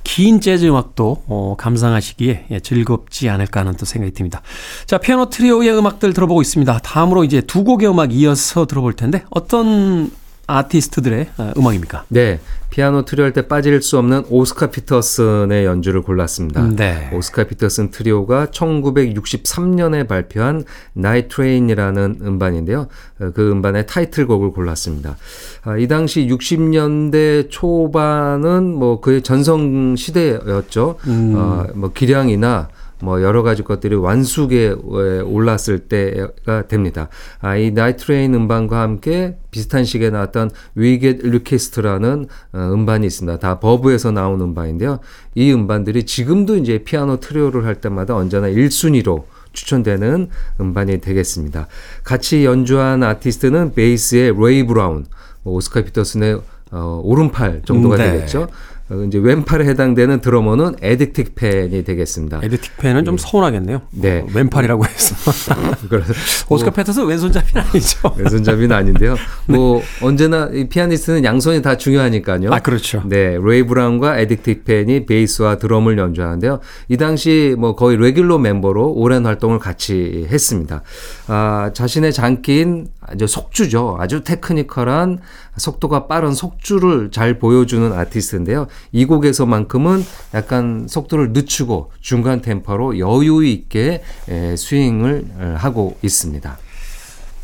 긴 0.04 0.42
재즈 0.42 0.66
음악도 0.66 1.24
어, 1.28 1.56
감상하시기에 1.58 2.46
예, 2.52 2.60
즐겁지 2.60 3.30
않을까 3.30 3.62
하는 3.62 3.76
또 3.76 3.86
생각이 3.86 4.14
듭니다. 4.14 4.42
자, 4.86 4.98
피아노 4.98 5.30
트리오의 5.30 5.78
음악들 5.78 6.14
들어보고 6.14 6.42
있습니다. 6.42 6.80
다음으로 6.80 7.24
이제 7.24 7.42
두 7.42 7.64
곡의 7.64 7.90
음악 7.90 8.14
이어서 8.14 8.66
들어볼 8.66 8.94
텐데 8.94 9.24
어떤 9.30 10.12
아티스트들의 10.48 11.30
어, 11.38 11.54
음악입니까? 11.58 12.06
네. 12.10 12.40
피아노 12.70 13.06
트리오 13.06 13.24
할 13.26 13.34
때 13.34 13.48
빠질 13.48 13.80
수 13.84 13.98
없는 14.00 14.24
오스카 14.30 14.72
피터슨의 14.72 15.64
연주를 15.66 16.02
골랐습니다. 16.02 16.68
네. 16.76 17.10
오스카 17.14 17.44
피터슨 17.46 17.92
트리오가 17.92 18.48
1963년에 18.48 20.08
발표한 20.08 20.64
Night 20.94 21.28
Train이라는 21.28 22.20
음반인데요. 22.22 22.88
어, 23.22 23.32
그 23.34 23.52
음반의 23.52 23.86
타이틀곡을 23.88 24.52
골랐습니다. 24.52 25.18
아, 25.64 25.78
이 25.78 25.88
당시 25.88 26.28
60년대 26.28 27.50
초반은 27.50 28.74
뭐 28.74 29.00
그의 29.02 29.22
전성 29.22 29.96
시대였죠. 29.96 30.98
어, 31.36 31.66
뭐 31.76 31.92
기량이나 31.94 32.70
뭐 33.04 33.22
여러 33.22 33.44
가지 33.44 33.64
것들이 33.64 33.96
완숙에 33.96 34.70
올랐을 34.70 35.80
때가 35.90 36.68
됩니다. 36.70 37.10
아, 37.42 37.58
이 37.58 37.72
Night 37.72 38.03
Train 38.03 38.34
음반과 38.34 38.80
함께 38.80 39.36
비슷한 39.52 39.84
시기에 39.84 40.10
나왔던 40.10 40.52
We 40.76 40.92
Get 40.92 41.18
Requests라는 41.22 42.28
어, 42.54 42.58
음반이 42.58 43.06
있습니다. 43.06 43.40
다 43.40 43.60
버브에서 43.60 44.12
나온 44.12 44.40
음반인데요. 44.40 45.00
이 45.36 45.52
음반들이 45.52 46.06
지금도 46.06 46.56
이제 46.56 46.78
피아노 46.78 47.20
트리오를 47.20 47.66
할 47.66 47.76
때마다 47.76 48.16
언제나 48.16 48.48
1순위로 48.48 49.26
추천되는 49.52 50.30
음반이 50.62 51.02
되겠습니다. 51.02 51.68
같이 52.06 52.46
연주한 52.46 53.04
아티스트는 53.04 53.74
베이스의 53.74 54.34
레이 54.40 54.64
브라운, 54.66 55.06
뭐 55.44 55.56
오스카 55.56 55.82
피터슨의 55.82 56.40
어, 56.72 57.02
오른팔 57.04 57.64
정도가 57.66 57.98
네. 57.98 58.12
되겠죠. 58.14 58.48
어, 58.90 58.96
이제 59.08 59.18
왼팔에 59.18 59.66
해당되는 59.66 60.20
드러머는 60.20 60.76
에드 60.76 61.36
틱펜이 61.36 61.84
되겠습니다. 61.84 62.42
에드 62.44 62.78
틱펜은 62.78 63.06
좀 63.06 63.18
서운하겠네요. 63.18 63.82
네. 63.92 64.20
어, 64.20 64.28
왼팔이라고 64.34 64.86
해서. 64.86 65.32
오스카 66.50 66.72
피터슨 66.72 67.06
왼손잡이는 67.06 67.62
아니죠. 67.62 68.14
왼손잡이는 68.18 68.76
아닌데요. 68.76 69.16
뭐 69.48 69.82
언제나 70.02 70.50
이 70.54 70.68
피아니스트는 70.68 71.24
양손이 71.24 71.62
다 71.62 71.78
중요하니까요. 71.78 72.52
아, 72.52 72.60
그렇죠. 72.60 73.04
네, 73.06 73.38
레이 73.42 73.64
브라운과 73.64 74.18
에드 74.18 74.66
틱펜이 74.66 75.06
베이스와 75.06 75.58
드럼을 75.58 75.98
연주하는데요. 75.98 76.60
이 76.90 76.98
당시 76.98 77.56
뭐 77.58 77.76
거의 77.76 77.98
레귤러 77.98 78.38
멤버로 78.38 78.92
오랜 78.92 79.26
활동을 79.26 79.60
같이 79.60 80.28
했습니다. 80.30 80.84
아, 81.28 81.72
자신의 81.74 82.12
장기인 82.12 82.88
아주 83.02 83.28
속주죠. 83.28 83.98
아주 84.00 84.24
technical한 84.24 85.20
속도가 85.58 86.08
빠른 86.08 86.34
속주를 86.34 87.12
잘 87.12 87.38
보여주는 87.40 87.92
아티스트인데요. 87.94 88.68
이 88.92 89.06
곡에서만큼은 89.06 90.04
약간 90.34 90.88
속도를 90.90 91.32
늦추고 91.34 91.92
중간 92.02 92.42
템포로 92.42 93.00
여유 93.00 93.44
있게 93.46 94.02
에, 94.30 94.56
스윙을 94.56 95.26
어, 95.38 95.56
하고 95.58 95.98
있습니다. 96.02 96.58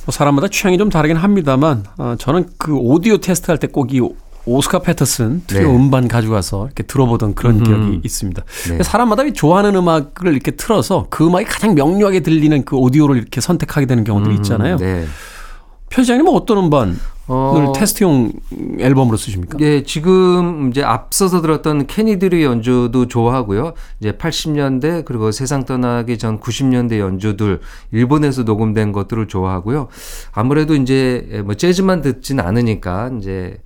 뭐 0.06 0.12
사람마다 0.12 0.48
취향이 0.48 0.78
좀 0.78 0.89
다르긴 0.89 1.17
합니다만 1.17 1.84
어, 1.98 2.15
저는 2.17 2.48
그 2.58 2.76
오디오 2.76 3.17
테스트 3.17 3.52
할 3.52 3.58
때 3.60 3.67
꼭 3.67 3.93
이 3.93 4.02
오스카 4.45 4.80
패터슨 4.80 5.43
트리오 5.45 5.67
네. 5.67 5.76
음반 5.76 6.08
가져가서 6.08 6.65
이렇게 6.67 6.82
들어보던 6.82 7.36
그런 7.36 7.62
기억이 7.63 8.02
있습니다. 8.04 8.41
네. 8.69 8.82
사람마다 8.84 9.24
이 9.24 9.34
좋아하는 9.34 9.76
음악을 9.76 10.32
이렇게 10.34 10.52
틀어서 10.52 11.06
그 11.12 11.28
음악이 11.28 11.45
가장 11.45 11.76
명료하게 11.76 12.22
들리는 12.22 12.63
그 12.65 12.76
오디오를 12.76 13.17
이렇게 13.17 13.41
선택하게 13.41 13.86
되는 13.86 14.04
경우들이 14.04 14.36
있잖아요. 14.36 14.78
네. 14.78 15.06
편집장님은 15.89 16.34
어떤 16.34 16.58
음반을 16.60 16.95
어, 17.29 17.71
테스트용 17.75 18.31
앨범으로 18.79 19.15
쓰십니까? 19.15 19.57
예, 19.61 19.83
지금 19.83 20.69
이제 20.69 20.83
앞서서 20.83 21.41
들었던 21.41 21.85
케니드리 21.85 22.43
연주도 22.43 23.07
좋아하고요. 23.07 23.73
이제 23.99 24.13
80년대 24.13 25.05
그리고 25.05 25.31
세상 25.31 25.63
떠나기 25.63 26.17
전 26.17 26.39
90년대 26.39 26.97
연주들 26.97 27.61
일본에서 27.91 28.43
녹음된 28.43 28.91
것들을 28.91 29.27
좋아하고요. 29.27 29.89
아무래도 30.31 30.75
이제 30.75 31.43
뭐 31.45 31.53
재즈만 31.53 32.01
듣진 32.01 32.39
않으니까 32.39 33.11
이제 33.19 33.59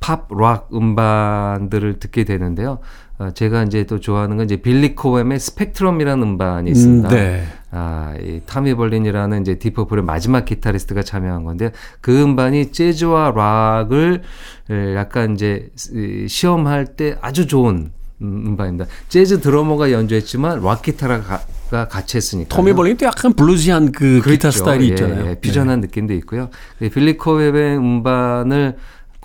팝, 0.00 0.28
락 0.30 0.68
음반들을 0.72 1.98
듣게 2.00 2.24
되는데요. 2.24 2.78
어, 3.18 3.30
제가 3.32 3.64
이제 3.64 3.84
또 3.84 3.98
좋아하는 3.98 4.36
건 4.36 4.46
이제 4.46 4.56
빌리 4.56 4.94
코햄의 4.94 5.40
Spectrum이라는 5.40 6.22
음반이 6.22 6.70
있습니다. 6.70 7.08
음, 7.08 7.10
네. 7.10 7.44
아, 7.72 8.14
이 8.20 8.40
타미 8.46 8.74
볼린이라는 8.74 9.42
이제 9.42 9.56
딥 9.56 9.68
퍼플의 9.68 10.04
마지막 10.04 10.44
기타리스트가 10.44 11.02
참여한 11.02 11.44
건데 11.44 11.72
그 12.00 12.22
음반이 12.22 12.70
재즈와 12.70 13.32
락을 13.32 14.22
에, 14.70 14.94
약간 14.94 15.34
이제 15.34 15.68
이, 15.92 16.26
시험할 16.28 16.86
때 16.96 17.16
아주 17.20 17.46
좋은 17.46 17.90
음, 18.20 18.44
음반입니다. 18.46 18.86
재즈 19.08 19.40
드러머가 19.40 19.92
연주했지만 19.92 20.62
락 20.62 20.82
기타가 20.82 21.20
가 21.70 21.86
같이 21.86 22.16
했으니까. 22.16 22.56
토미 22.56 22.72
벌린도 22.72 23.04
약간 23.04 23.34
블루지한 23.34 23.92
그 23.92 24.22
기타 24.24 24.50
스타일이 24.50 24.86
예, 24.86 24.88
있잖아요. 24.88 25.26
예, 25.26 25.34
퓨전한 25.34 25.80
느낌도 25.80 26.14
있고요. 26.14 26.48
이 26.80 26.88
빌리 26.88 27.18
코웹의 27.18 27.76
음반을 27.76 28.76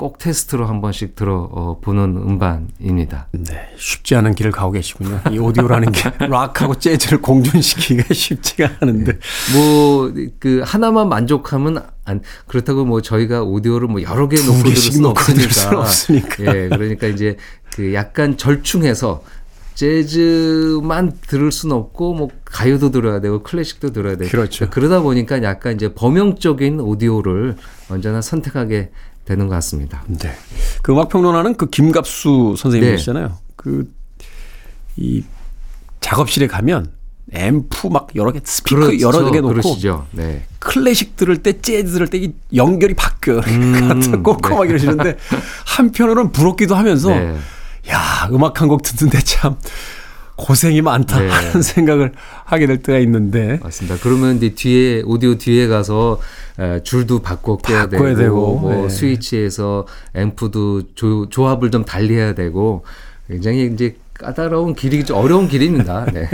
꼭 0.04 0.18
테스트로 0.18 0.66
한 0.66 0.82
번씩 0.82 1.16
들어보는 1.16 2.18
음반입니다. 2.18 3.30
네, 3.32 3.70
쉽지 3.78 4.16
않은 4.16 4.36
길을 4.36 4.52
가고 4.52 4.74
계시군요. 4.74 5.22
이 5.32 5.40
오디오라는 5.40 5.94
게 5.94 6.12
락하고 6.28 6.76
재즈를 6.76 7.22
공존시키기가 7.22 8.04
쉽지가 8.14 8.70
않은데. 8.82 9.14
뭐 9.54 10.12
그 10.40 10.62
하나만 10.66 11.08
만족하면 11.08 11.86
안 12.04 12.22
그렇다고 12.48 12.84
뭐 12.84 13.02
저희가 13.02 13.44
오디오를 13.44 13.88
뭐 13.88 14.02
여러 14.02 14.28
개 14.28 14.36
들을 14.36 14.48
놓고 14.50 14.64
들을 14.64 14.76
수는 14.76 15.10
없으니까. 15.10 15.80
없으니까. 15.80 16.44
예, 16.54 16.68
그러니까 16.68 17.08
이제 17.08 17.38
그 17.74 17.94
약간 17.94 18.36
절충해서 18.36 19.24
재즈만 19.76 21.14
들을 21.28 21.50
수는 21.50 21.78
없고 21.78 22.14
뭐 22.14 22.28
가요도 22.44 22.92
들어야 22.92 23.22
되고 23.22 23.42
클래식도 23.42 23.94
들어야 23.94 24.18
되고 24.18 24.30
그렇죠. 24.30 24.70
그러다 24.70 25.00
보니까 25.02 25.42
약간 25.44 25.76
이제 25.76 25.94
범용적인 25.94 26.82
오디오를 26.82 27.56
언제나 27.90 28.22
선택하게 28.22 28.92
되는 29.26 29.48
것 29.48 29.56
같습니다. 29.56 30.04
네. 30.08 30.34
그 30.82 30.92
음악 30.92 31.10
평론하는 31.10 31.56
그 31.56 31.70
김갑수 31.70 32.56
선생님이시잖아요. 32.58 33.38
그이 33.56 35.24
작업실에 36.02 36.48
가면 36.48 36.92
앰프 37.32 37.88
막 37.88 38.10
여러 38.16 38.32
개 38.32 38.42
스피커 38.44 39.00
여러 39.00 39.32
개 39.32 39.40
놓고 39.40 39.48
그렇죠. 39.54 39.70
그러시죠. 39.70 40.08
네. 40.12 40.44
클래식 40.60 41.16
들을 41.16 41.38
때 41.42 41.60
재즈 41.62 41.94
들을 41.94 42.08
때 42.08 42.18
이 42.20 42.34
연결이 42.54 42.94
바뀌어요. 42.94 43.40
음, 43.48 44.24
꼭 44.24 44.42
네. 44.42 44.50
막 44.56 44.70
이러시는데 44.70 45.18
한편으로는 45.66 46.32
부럽기도 46.32 46.76
하면서 46.76 47.10
네. 47.10 47.38
야 47.90 48.30
음악 48.32 48.62
한 48.62 48.68
곡 48.68 48.84
듣는데 48.84 49.20
참 49.22 49.56
고생이 50.44 50.82
많다 50.82 51.20
네. 51.20 51.30
하는 51.30 51.62
생각을 51.64 52.12
하게 52.44 52.68
될 52.68 52.84
때가 52.84 53.00
있는데 53.00 53.60
맞습니다. 53.64 53.98
그러면 54.02 54.38
이제 54.38 54.54
뒤에 54.54 55.02
오디오 55.06 55.36
뒤에 55.36 55.68
가서 55.68 56.20
에, 56.60 56.84
줄도 56.84 57.22
바꿔 57.22 57.58
껴야 57.58 57.88
되고, 57.88 58.04
바꿔야 58.04 58.16
되고, 58.16 58.60
뭐 58.60 58.84
네. 58.84 58.90
스위치에서 58.90 59.88
앰프도 60.14 60.94
조, 60.96 61.30
조합을 61.30 61.72
좀 61.72 61.86
달리해야 61.86 62.36
되고 62.36 62.84
굉장히 63.28 63.72
이제 63.74 63.96
까다로운 64.14 64.76
길이 64.76 65.04
좀 65.06 65.18
어려운 65.18 65.48
길입니다. 65.48 66.06
네. 66.14 66.28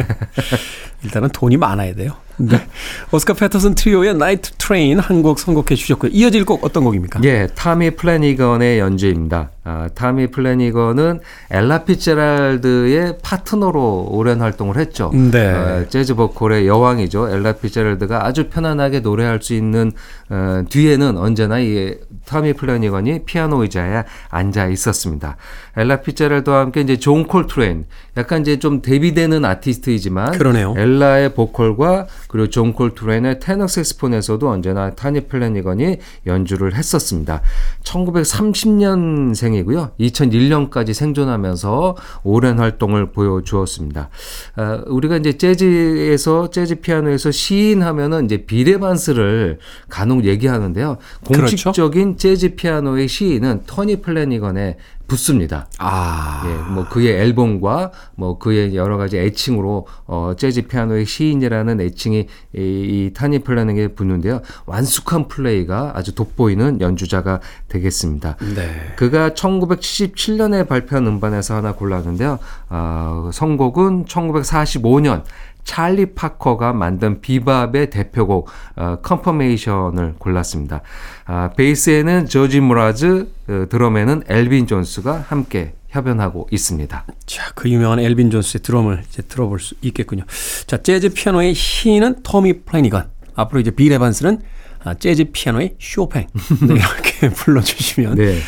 일단은 1.06 1.30
돈이 1.30 1.58
많아야 1.58 1.94
돼요. 1.94 2.14
네. 2.40 2.66
오스카 3.12 3.34
피터슨 3.34 3.76
트리오의 3.76 4.16
Night 4.16 4.52
Train 4.58 5.00
한 5.00 5.20
곡 5.20 5.38
선곡해 5.40 5.76
주셨고요. 5.76 6.12
이어질 6.14 6.46
곡 6.46 6.64
어떤 6.64 6.86
곡입니까? 6.86 7.20
예, 7.26 7.48
타미 7.54 7.92
플래니건의 7.92 8.80
연주입니다. 8.80 9.50
아, 9.66 9.90
타미 9.94 10.28
플래니건은 10.28 11.20
엘라 11.52 11.84
피제랄드의 11.84 13.18
파트너로 13.22 14.08
오랜 14.12 14.42
활동을 14.42 14.78
했죠. 14.78 15.12
네. 15.14 15.52
어, 15.54 15.86
재즈 15.90 16.16
보컬의 16.16 16.68
여왕이죠. 16.68 17.30
엘라 17.30 17.54
피제랄드가 17.54 18.26
아주 18.26 18.50
편안하게 18.50 19.02
노래할 19.02 19.42
수 19.42 19.54
있는 19.54 19.92
어, 20.30 20.64
뒤에는 20.70 21.18
언제나 21.18 21.60
이 21.60 21.96
타미 22.26 22.54
플래니건이 22.54 23.26
피아노 23.26 23.62
의자에 23.64 24.04
앉아 24.30 24.68
있었습니다. 24.70 25.36
엘라 25.76 25.98
피제랄드와 25.98 26.60
함께 26.62 26.82
이제 26.82 26.98
존 26.98 27.28
콜트레인, 27.28 27.86
약간 28.18 28.42
이제 28.42 28.58
좀 28.60 28.82
대비되는 28.82 29.44
아티스트이지만 29.46 30.38
그러네요. 30.38 30.74
엘라의 30.78 31.34
보컬과 31.34 32.08
그리고 32.30 32.48
존 32.48 32.72
콜트레인의 32.74 33.40
테너 33.40 33.68
색소폰에서도 33.68 34.48
언제나 34.48 34.92
타미 34.92 35.22
플래니건이 35.22 35.98
연주를 36.28 36.76
했었습니다. 36.76 37.42
1930년생이고요. 37.84 39.94
2001년까지 40.00 40.94
생존하면서 40.94 41.98
오랜 42.24 42.60
활동을 42.60 43.12
보여주었습니다. 43.12 44.10
아, 44.56 44.84
우리가 44.86 45.18
이제 45.18 45.34
재즈에서 45.34 46.52
재즈 46.52 46.76
피아노에서 46.76 47.32
시인 47.32 47.82
하면은 47.82 48.26
이제 48.26 48.46
빌 48.46 48.70
에반스를 48.70 49.58
간혹 49.90 50.26
얘기하는데요. 50.26 50.98
그렇죠. 51.26 51.42
공식적인 51.42 52.18
재즈 52.18 52.54
피아노의 52.56 53.08
시인은 53.08 53.64
토미 53.66 54.04
플래니건에 54.04 54.78
붙습니다. 55.10 55.68
아. 55.78 56.44
예, 56.46 56.72
뭐 56.72 56.88
그의 56.88 57.20
앨범과 57.20 57.92
뭐 58.16 58.40
그의 58.40 58.76
여러 58.76 58.96
가지 58.96 59.18
애칭으로 59.18 59.88
어 60.06 60.34
재즈 60.38 60.68
피아노의 60.68 61.06
시인이라는 61.06 61.82
애칭이 61.82 62.28
이, 62.56 62.60
이 62.60 63.12
토미 63.14 63.40
플래니건에 63.40 63.90
붙는데요. 63.90 64.42
완숙한 64.66 65.28
플레이가 65.28 65.92
아주 65.96 66.16
돋보이는 66.16 66.80
연주자가 66.80 67.42
되겠습니다. 67.68 68.38
네. 68.56 68.94
그가 68.96 69.32
1977년에 69.32 70.68
발표한 70.68 71.06
음반에서 71.08 71.56
하나 71.56 71.74
골랐는데요. 71.74 72.40
아, 72.70 73.30
선곡은 73.34 74.06
1945년 74.06 75.24
찰리 75.70 76.16
파커가 76.16 76.74
만든 76.74 77.22
비밥의 77.22 77.92
대표곡 77.92 78.50
어, 78.76 78.98
Confirmation을 79.04 80.16
골랐습니다. 80.18 80.82
아, 81.26 81.52
베이스에는 81.56 82.26
조지 82.26 82.60
무라즈, 82.60 83.28
어, 83.48 83.66
드럼에는 83.70 84.24
엘빈 84.28 84.66
존스가 84.66 85.26
함께 85.28 85.76
협연하고 85.90 86.48
있습니다. 86.50 87.06
자, 87.28 87.52
그 87.54 87.70
유명한 87.70 88.00
엘빈 88.00 88.32
존스의 88.32 88.64
드럼을 88.64 89.04
이제 89.08 89.22
들어볼 89.22 89.60
수 89.60 89.76
있겠군요. 89.84 90.24
자, 90.66 90.78
재즈 90.78 91.10
피아노의 91.10 91.54
시인은 91.54 92.24
토미 92.24 92.62
플래니건. 92.64 93.08
앞으로 93.36 93.60
이제 93.60 93.70
빌 93.70 93.92
에반스는 93.92 94.42
아, 94.86 94.96
재즈 94.96 95.26
피아노의 95.26 95.76
쇼팽. 95.80 96.26
네, 96.68 96.74
이렇게 96.74 97.30
불러주시면 97.30 98.16
네. 98.16 98.40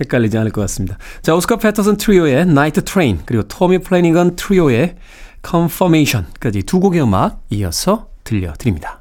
헷갈리지 0.00 0.38
않을 0.38 0.50
것 0.50 0.62
같습니다. 0.62 0.96
자, 1.20 1.34
오스카 1.34 1.56
피터슨 1.56 1.98
트리오의 1.98 2.46
Night 2.46 2.84
Train 2.84 3.20
그리고 3.26 3.42
토미 3.42 3.80
플래니건 3.80 4.36
트리오의 4.36 4.96
Confirmation까지 5.42 6.62
두 6.64 6.80
곡의 6.80 7.02
음악 7.02 7.42
이어서 7.50 8.08
들려드립니다. 8.24 9.00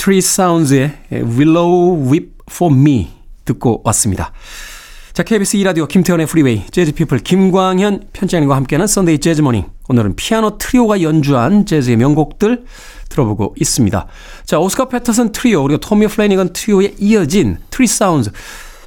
Three 0.00 0.18
Sounds의 0.20 0.92
Willow 1.12 2.08
Weep 2.10 2.30
for 2.50 2.74
Me 2.74 3.10
듣고 3.44 3.82
왔습니다. 3.84 4.32
자, 5.12 5.22
KBS 5.22 5.58
2라디오 5.58 5.86
김태훈의 5.86 6.24
프리웨이, 6.24 6.64
재즈피플 6.70 7.18
김광현 7.18 8.04
편집장님과 8.14 8.56
함께하는 8.56 8.86
Sunday 8.86 9.18
Jazz 9.18 9.42
Morning. 9.42 9.66
오늘은 9.90 10.16
피아노 10.16 10.56
트리오가 10.56 11.02
연주한 11.02 11.66
재즈의 11.66 11.98
명곡들 11.98 12.64
들어보고 13.10 13.56
있습니다. 13.60 14.06
자, 14.46 14.58
오스카 14.58 14.88
피터슨 14.88 15.32
트리오, 15.32 15.64
그리고 15.64 15.78
토미 15.80 16.06
플래니건 16.06 16.54
트리오에 16.54 16.94
이어진 16.98 17.58
Three 17.68 17.86
Sound. 17.86 18.30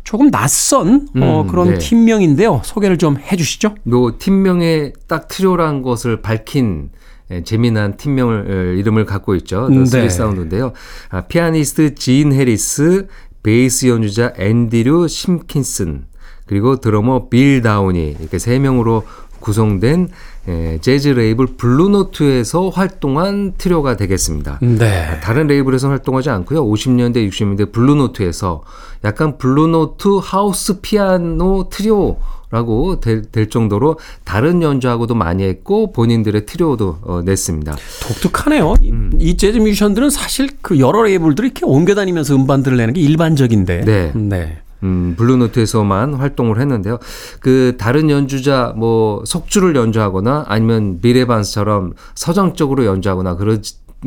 조금 0.03 0.31
낯선 0.31 1.07
어, 1.15 1.41
음, 1.43 1.47
그런 1.47 1.73
네. 1.73 1.77
팀명인데요. 1.77 2.61
소개를 2.63 2.97
좀 2.97 3.19
해주시죠. 3.19 3.75
뭐 3.83 4.15
팀명에 4.17 4.93
딱 5.07 5.27
트리오라는 5.27 5.83
것을 5.83 6.23
밝힌 6.23 6.89
예, 6.91 7.02
재미난 7.43 7.97
팀명을 7.97 8.35
어, 8.49 8.79
이름을 8.79 9.05
갖고 9.05 9.35
있죠. 9.35 9.67
네. 9.69 9.75
The 9.75 9.85
Three 9.85 10.09
Sound인데요. 10.09 10.73
아, 11.09 11.21
피아니스트 11.21 11.95
진 11.95 12.33
해리스, 12.33 13.07
베이스 13.41 13.87
연주자 13.87 14.33
앤드류 14.37 15.07
심킨스, 15.07 16.05
그리고 16.45 16.79
드러머 16.79 17.29
빌 17.29 17.61
다우디 17.61 18.17
이렇게 18.19 18.39
세 18.39 18.59
명으로 18.59 19.03
구성된 19.39 20.09
예, 20.47 20.77
재즈 20.81 21.09
레이블 21.09 21.47
블루노트에서 21.57 22.69
활동한 22.69 23.53
트리오가 23.57 23.95
되겠습니다. 23.95 24.59
네. 24.61 25.19
다른 25.21 25.47
레이블에서 25.47 25.89
활동하지 25.89 26.29
않고요. 26.29 26.65
50년대, 26.65 27.29
60년대 27.29 27.71
블루노트에서 27.71 28.63
약간 29.05 29.37
블루노트 29.37 30.19
하우스 30.21 30.81
피아노 30.81 31.69
트리오 31.69 32.17
라고 32.57 32.99
될, 32.99 33.23
될 33.23 33.49
정도로 33.49 33.97
다른 34.23 34.61
연주하고도 34.61 35.15
많이 35.15 35.41
했고 35.43 35.91
본인들의 35.91 36.45
트리오도 36.45 36.97
어, 37.01 37.21
냈습니다. 37.25 37.75
독특하네요. 38.03 38.75
이- 38.79 38.93
이 39.19 39.37
재즈 39.37 39.57
뮤지션들은 39.57 40.11
사실 40.11 40.49
그 40.61 40.77
여러 40.77 41.01
레이블들이 41.01 41.47
이렇게 41.47 41.65
옮겨 41.65 41.95
다니면서 41.95 42.35
음반들을 42.35 42.77
내는 42.77 42.93
게 42.93 43.01
일반적인데. 43.01 43.85
네. 43.85 44.11
네. 44.13 44.59
음, 44.83 45.15
블루노트에서만 45.17 46.13
활동을 46.13 46.59
했는데요. 46.61 46.99
그 47.39 47.73
다른 47.79 48.11
연주자 48.11 48.73
뭐 48.77 49.23
속주를 49.25 49.75
연주하거나 49.75 50.45
아니면 50.47 50.99
빌 51.01 51.17
에반스처럼 51.17 51.93
서정적으로 52.13 52.85
연주하거나 52.85 53.35
그런 53.35 53.63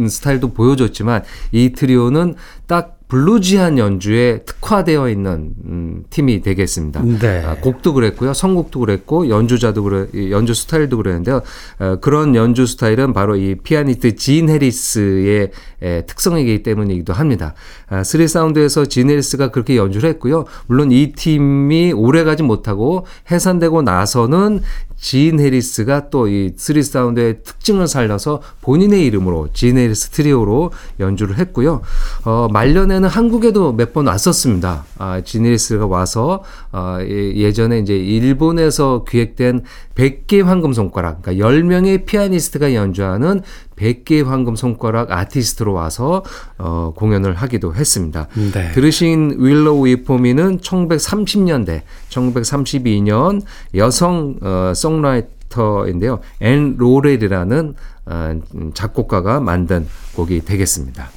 스타일도 0.09 0.53
보여줬지만 0.53 1.25
이 1.51 1.73
트리오는 1.73 2.37
딱 2.69 2.96
bluesy한 3.09 3.79
연주에 3.79 4.43
특화되어 4.45 5.09
있는 5.09 5.53
음, 5.65 6.05
팀이 6.11 6.41
되겠습니다. 6.41 7.03
네. 7.21 7.45
아, 7.45 7.55
곡도 7.55 7.95
그랬고요, 7.95 8.35
선곡도 8.35 8.81
그랬고 8.81 9.29
연주자도 9.29 9.83
그래, 9.85 10.07
이 10.13 10.33
연주 10.33 10.55
스타일도 10.55 10.97
그랬는데요. 10.97 11.43
어, 11.79 11.97
그런 12.01 12.35
연주 12.35 12.67
스타일은 12.67 13.13
바로 13.13 13.37
이 13.37 13.55
피아니스트 13.55 14.17
진 14.17 14.49
해리스의 14.49 15.51
에, 15.83 16.03
특성이기 16.07 16.65
때문이기도 16.65 17.13
합니다. 17.13 17.55
아, 17.89 18.03
Three 18.03 18.27
Sound에서 18.29 18.87
진 18.87 19.11
해리스가 19.11 19.49
그렇게 19.53 19.76
연주를 19.76 20.09
했고요. 20.11 20.45
물론 20.66 20.91
이 20.91 21.12
팀이 21.12 21.93
오래가지 21.93 22.43
못하고 22.43 23.07
해산되고 23.30 23.82
나서는 23.82 24.61
진 24.99 25.39
해리스가 25.41 26.09
또 26.11 26.26
이 26.26 26.53
Three 26.57 26.83
Sound의 26.83 27.43
특징을 27.45 27.87
살려서 27.87 28.41
본인의 28.62 29.05
이름으로 29.07 29.49
진 29.53 29.76
해리스 29.78 30.09
트리오로 30.11 30.72
연주를 30.99 31.39
했고요. 31.39 31.82
어, 32.24 32.49
말년에는 32.51 33.09
한국에도 33.09 33.72
몇 33.72 33.93
번 33.93 34.09
왔었습니다. 34.09 34.84
아, 34.99 35.20
진 35.20 35.47
해리스가 35.47 35.87
와서 35.87 36.43
어, 36.72 36.99
예- 37.03 37.37
예전에 37.37 37.78
이제 37.78 37.95
일본에서 37.97 39.05
기획된 39.09 39.62
100개 39.95 40.43
황금 40.43 40.72
손가락, 40.72 41.22
그러니까 41.22 41.47
10명의 41.47 42.05
피아니스트가 42.05 42.74
연주하는 42.74 43.43
100개 43.77 44.24
황금 44.24 44.57
손가락 44.57 45.11
아티스트로 45.12 45.72
와서 45.72 46.24
어, 46.59 46.93
공연을 46.97 47.35
하기도 47.35 47.74
했습니다. 47.74 48.29
네. 48.53 48.72
들으신 48.72 49.37
Willow 49.39 49.87
Weep 49.87 50.09
for 50.09 50.25
Me는 50.25 50.59
1930년대, 50.61 51.83
1932년 52.11 53.43
여성 53.74 54.37
어, 54.43 54.72
songwriter인데요. 54.75 56.21
앤 56.41 56.77
로넬이라는 56.79 57.75
어, 58.07 58.33
음, 58.55 58.70
작곡가가 58.74 59.41
만든 59.41 59.87
곡이 60.14 60.45
되겠습니다. 60.45 61.11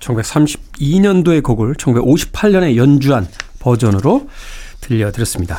1932년도의 0.00 1.42
곡을 1.42 1.74
1958년에 1.74 2.76
연주한 2.76 3.28
버전으로 3.60 4.28
들려드렸습니다. 4.80 5.58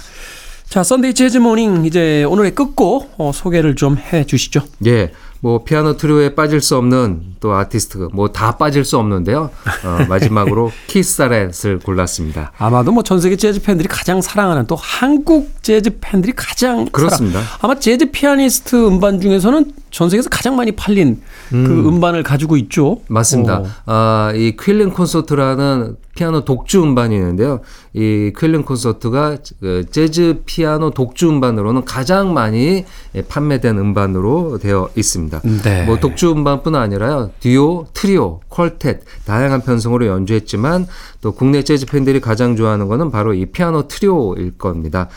자, 0.67 0.83
Sunday 0.83 1.13
Jazz 1.13 1.37
Morning 1.37 1.85
이제 1.85 2.23
오늘의 2.23 2.55
끝곡 2.55 3.15
어, 3.17 3.31
소개를 3.33 3.75
좀 3.75 3.97
해 3.97 4.25
주시죠. 4.25 4.63
예. 4.85 5.11
뭐 5.43 5.63
피아노 5.63 5.97
트리오에 5.97 6.35
빠질 6.35 6.61
수 6.61 6.77
없는 6.77 7.35
또 7.39 7.53
아티스트 7.53 8.09
뭐 8.13 8.27
다 8.31 8.57
빠질 8.57 8.85
수 8.85 8.97
없는데요. 8.99 9.49
어, 9.83 10.05
마지막으로 10.07 10.71
키스 10.87 11.23
자렛을 11.23 11.79
골랐습니다. 11.83 12.51
아마도 12.57 12.91
뭐 12.91 13.01
전 13.03 13.19
세계 13.19 13.35
재즈 13.35 13.61
팬들이 13.63 13.87
가장 13.87 14.21
사랑하는 14.21 14.67
또 14.67 14.75
한국 14.75 15.51
재즈 15.63 15.97
팬들이 15.99 16.33
가장 16.35 16.85
그렇습니다. 16.85 17.39
사랑- 17.41 17.57
아마 17.61 17.75
재즈 17.79 18.11
피아니스트 18.11 18.87
음반 18.87 19.19
중에서는 19.19 19.71
전 19.91 20.09
세계에서 20.09 20.29
가장 20.29 20.55
많이 20.55 20.71
팔린 20.71 21.21
그 21.49 21.87
음반을 21.87 22.23
가지고 22.23 22.57
있죠. 22.57 23.01
맞습니다. 23.07 23.59
어. 23.59 23.65
아, 23.85 24.33
이 24.35 24.55
쾰른 24.55 24.91
콘서트라는 24.91 25.97
피아노 26.15 26.43
독주 26.43 26.83
음반이 26.83 27.15
있는데요. 27.15 27.61
이 27.93 28.31
쾰른 28.35 28.63
콘서트가 28.63 29.37
그 29.59 29.85
재즈 29.89 30.43
피아노 30.45 30.91
독주 30.91 31.29
음반으로는 31.29 31.85
가장 31.85 32.33
많이 32.33 32.85
예, 33.15 33.21
판매된 33.21 33.77
음반으로 33.77 34.57
되어 34.59 34.89
있습니다. 34.95 35.41
네. 35.63 35.85
뭐 35.85 35.99
독주 35.99 36.31
음반뿐 36.31 36.75
아니라요. 36.75 37.31
듀오, 37.39 37.87
트리오, 37.93 38.41
quartet 38.49 38.99
다양한 39.25 39.61
편성으로 39.61 40.07
연주했지만 40.07 40.87
또 41.21 41.31
국내 41.33 41.63
재즈 41.63 41.85
팬들이 41.85 42.19
가장 42.19 42.55
좋아하는 42.55 42.87
거는 42.87 43.11
바로 43.11 43.33
이 43.33 43.45
피아노 43.45 43.87
트리오일 43.87 44.57
겁니다. 44.57 45.07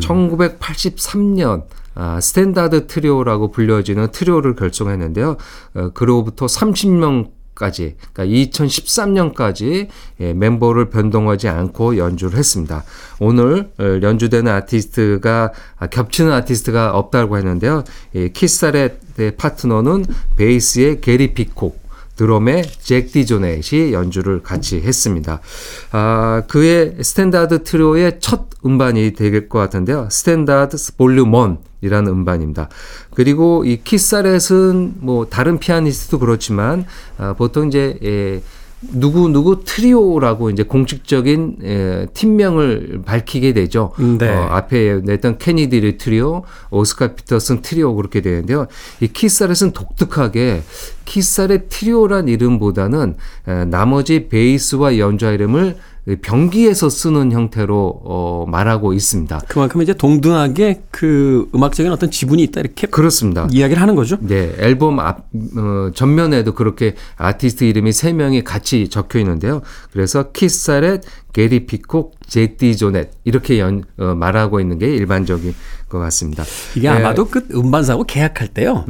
1983년 0.00 1.62
아, 1.94 2.20
스탠다드 2.20 2.86
트리오라고 2.86 3.50
불려지는 3.50 4.10
트리오를 4.12 4.54
결성했는데요. 4.56 5.36
어, 5.74 5.90
그로부터 5.94 6.46
30년까지, 6.46 7.96
그러니까 8.14 8.34
2013년까지 8.34 9.88
예, 10.20 10.32
멤버를 10.32 10.88
변동하지 10.88 11.48
않고 11.48 11.98
연주를 11.98 12.38
했습니다. 12.38 12.82
오늘 13.20 13.70
어, 13.78 13.84
연주되는 14.00 14.50
아티스트가 14.50 15.52
아, 15.78 15.86
겹치는 15.88 16.32
아티스트가 16.32 16.96
없다고 16.96 17.36
했는데요. 17.36 17.84
예, 18.14 18.30
키스 18.30 18.74
자렛의 18.74 19.36
파트너는 19.36 20.06
베이스의 20.36 21.02
게리 21.02 21.34
피콕, 21.34 21.81
드럼의 22.22 22.62
잭 22.80 23.10
디조넷이 23.10 23.92
연주를 23.92 24.44
같이 24.44 24.80
했습니다. 24.80 25.40
아, 25.90 26.42
그의 26.46 26.94
스탠다드 27.02 27.64
트리오의 27.64 28.20
첫 28.20 28.48
음반이 28.64 29.14
될것 29.14 29.50
같은데요. 29.50 30.06
Standard 30.08 30.76
Volume 30.96 31.34
1 31.34 31.56
이라는 31.80 32.12
음반입니다. 32.12 32.68
그리고 33.12 33.64
이 33.64 33.82
키스 33.82 34.25
자렛은 34.25 34.94
뭐 35.00 35.26
다른 35.28 35.58
피아니스트도 35.58 36.20
그렇지만 36.20 36.86
아, 37.18 37.32
보통 37.32 37.66
이제 37.66 37.98
예, 38.04 38.40
누구 38.90 39.28
누구 39.28 39.64
트리오라고 39.64 40.50
이제 40.50 40.62
공식적인 40.64 41.56
예, 41.62 42.06
팀명을 42.14 43.02
밝히게 43.04 43.52
되죠. 43.52 43.92
네. 44.18 44.28
어, 44.28 44.48
앞에 44.50 45.00
냈던 45.04 45.38
케니 45.38 45.62
드류 45.62 45.98
트리오, 45.98 46.42
오스카 46.70 47.14
피터슨 47.14 47.62
트리오 47.62 47.94
그렇게 47.94 48.20
되는데요. 48.20 48.66
이 49.00 49.08
키스 49.08 49.33
자렛은 49.33 49.72
독특하게 49.72 50.62
키스 51.04 51.36
자렛 51.36 51.68
트리오란 51.68 52.28
이름보다는 52.28 53.14
에, 53.48 53.64
나머지 53.66 54.28
베이스와 54.28 54.98
연주자 54.98 55.32
이름을 55.32 55.76
병기해서 56.20 56.88
쓰는 56.88 57.30
형태로 57.30 58.02
어, 58.04 58.44
말하고 58.48 58.92
있습니다. 58.92 59.42
그만큼 59.46 59.82
이제 59.82 59.94
동등하게 59.94 60.82
그 60.90 61.48
음악적인 61.54 61.92
어떤 61.92 62.10
지분이 62.10 62.42
있다 62.44 62.60
이렇게 62.60 62.88
그렇습니다. 62.88 63.46
이야기를 63.52 63.80
하는 63.80 63.94
거죠. 63.94 64.18
네, 64.20 64.52
앨범 64.58 64.98
앞 64.98 65.26
어, 65.56 65.90
전면에도 65.94 66.54
그렇게 66.54 66.96
아티스트 67.16 67.64
이름이 67.64 67.92
세 67.92 68.12
명이 68.12 68.42
같이 68.42 68.88
적혀 68.88 69.20
있는데요. 69.20 69.62
그래서 69.92 70.32
키스 70.32 70.64
자렛, 70.64 71.02
게리 71.32 71.66
피콕, 71.66 72.16
잭 72.26 72.76
디조넷 72.76 73.10
이렇게 73.24 73.60
연, 73.60 73.84
어, 73.98 74.14
말하고 74.16 74.58
있는 74.58 74.78
게 74.78 74.88
일반적인 74.94 75.54
것 75.88 75.98
같습니다. 76.00 76.42
이게 76.74 76.90
네, 76.90 76.96
아마도 76.96 77.28
그 77.28 77.46
음반사하고 77.54 78.04
계약할 78.04 78.48
때요. 78.48 78.84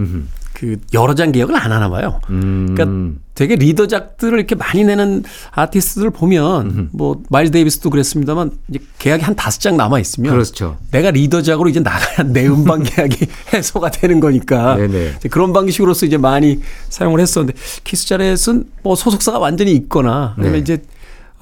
그 0.63 0.77
여러 0.95 1.17
장 1.17 1.33
계약을 1.33 1.57
안 1.57 1.73
하나 1.73 1.91
봐요. 1.91 2.21
음, 2.31 2.73
그러니까 2.73 3.21
되게 3.35 3.57
리더작들을 3.57 4.39
이렇게 4.39 4.55
많이 4.55 4.85
내는 4.85 5.25
아티스트들 5.51 6.11
보면 6.11 6.91
뭐 6.93 7.21
마일스 7.31 7.51
데이비스도 7.51 7.91
그랬습니다만 7.91 8.53
이제 8.69 8.79
계약이 9.01 9.25
한 9.25 9.35
다섯 9.35 9.61
장 9.61 9.77
남아 9.77 9.99
있으면 9.99 10.31
그렇죠. 10.31 10.77
내가 10.93 11.11
리더작으로 11.11 11.69
이제 11.69 11.81
나가야 11.81 12.29
내 12.29 12.47
음반 12.47 12.85
계약이 12.87 13.27
해소가 13.53 13.91
되는 13.91 14.21
거니까 14.21 14.77
그런 15.33 15.53
방식으로서 15.53 16.07
이제 16.07 16.17
많이 16.17 16.61
사용을 16.91 17.19
했었는데 17.19 17.59
키스 17.83 18.07
자렛은 18.07 18.67
뭐 18.85 18.95
소속사가 18.95 19.41
완전히 19.41 19.73
있거나 19.73 20.35
아니면 20.37 20.53
네. 20.53 20.59
이제 20.61 20.83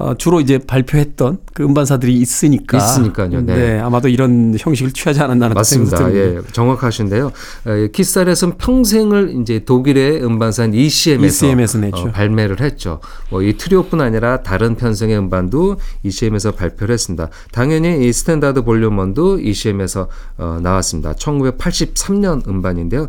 어, 0.00 0.14
주로 0.14 0.40
이제 0.40 0.56
발표했던 0.58 1.38
그 1.52 1.62
음반사들이 1.62 2.14
있으니까. 2.14 2.78
있으니까요, 2.78 3.42
네. 3.42 3.78
아마도 3.80 4.08
이런 4.08 4.56
형식을 4.58 4.92
취하지 4.92 5.20
않았나는 5.20 5.52
맞습니다. 5.54 6.12
예. 6.14 6.40
정확하신데요. 6.52 7.26
어, 7.26 7.86
키스 7.92 8.17
자렛은 8.17 8.56
평생을 8.56 9.34
이제 9.40 9.64
독일의 9.64 10.24
음반사인 10.24 10.72
ECM에서, 10.72 11.46
ECM에서 11.46 11.78
냈죠. 11.78 12.12
발매를 12.12 12.60
했죠. 12.60 13.00
뭐 13.28 13.40
이 13.42 13.56
트리오뿐 13.56 14.00
아니라 14.00 14.42
다른 14.42 14.76
편성의 14.76 15.16
음반도 15.18 15.76
ECM에서 16.02 16.52
발표를 16.52 16.92
했습니다. 16.92 17.28
당연히 17.52 18.06
이 18.06 18.12
스탠다드 18.12 18.62
볼륨 18.62 18.96
1도 18.96 19.44
ECM에서 19.44 20.08
어, 20.38 20.58
나왔습니다. 20.62 21.12
1983년 21.14 22.46
음반인데요. 22.46 23.08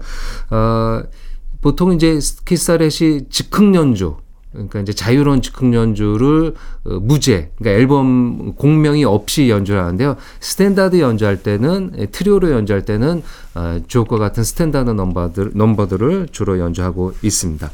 어, 0.49 1.03
보통 1.61 1.93
이제 1.93 2.17
키스 2.45 2.63
자렛의 2.63 2.89
즉흥 3.29 3.75
연주 3.75 4.15
그러니까 4.51 4.81
이제 4.81 4.91
자유로운 4.91 5.41
즉흥 5.41 5.73
연주를 5.73 6.53
어, 6.83 6.99
무제, 6.99 7.51
그러니까 7.57 7.79
앨범 7.79 8.53
곡명이 8.55 9.05
없이 9.05 9.49
연주를 9.49 9.81
하는데요. 9.81 10.17
스탠다드 10.39 10.99
연주할 10.99 11.41
때는 11.41 11.93
예, 11.97 12.05
트리오로 12.07 12.51
연주할 12.51 12.83
때는 12.83 13.23
어, 13.55 13.79
주옥과 13.87 14.17
같은 14.17 14.43
스탠다드 14.43 14.89
넘버들 14.89 15.51
넘버들을 15.53 16.27
주로 16.31 16.59
연주하고 16.59 17.13
있습니다. 17.21 17.69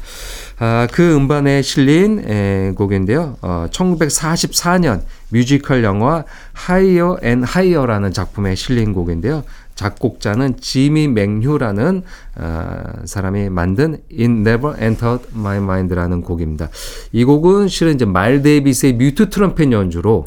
아, 0.58 0.86
그 0.92 1.14
음반에 1.14 1.62
실린 1.62 2.22
에, 2.28 2.72
곡인데요. 2.76 3.36
어, 3.42 3.66
1944년 3.70 5.02
뮤지컬 5.30 5.84
영화 5.84 6.24
Higher 6.52 7.18
and 7.22 7.42
Higher라는 7.42 8.12
작품에 8.12 8.54
실린 8.54 8.92
곡인데요. 8.92 9.44
작곡자는 9.82 10.56
지미 10.60 11.06
맥휴라는 11.06 12.02
어, 12.36 12.82
사람이 13.04 13.48
만든 13.48 13.98
It 14.10 14.24
Never 14.24 14.74
Entered 14.82 15.28
My 15.36 15.58
Mind라는 15.58 16.22
곡입니다. 16.22 16.68
이 17.12 17.22
곡은 17.22 17.68
실은 17.68 17.94
이제 17.94 18.04
마일스 18.04 18.42
데이비스의 18.42 18.94
뮤트 18.94 19.30
트럼펫 19.30 19.70
연주로 19.70 20.24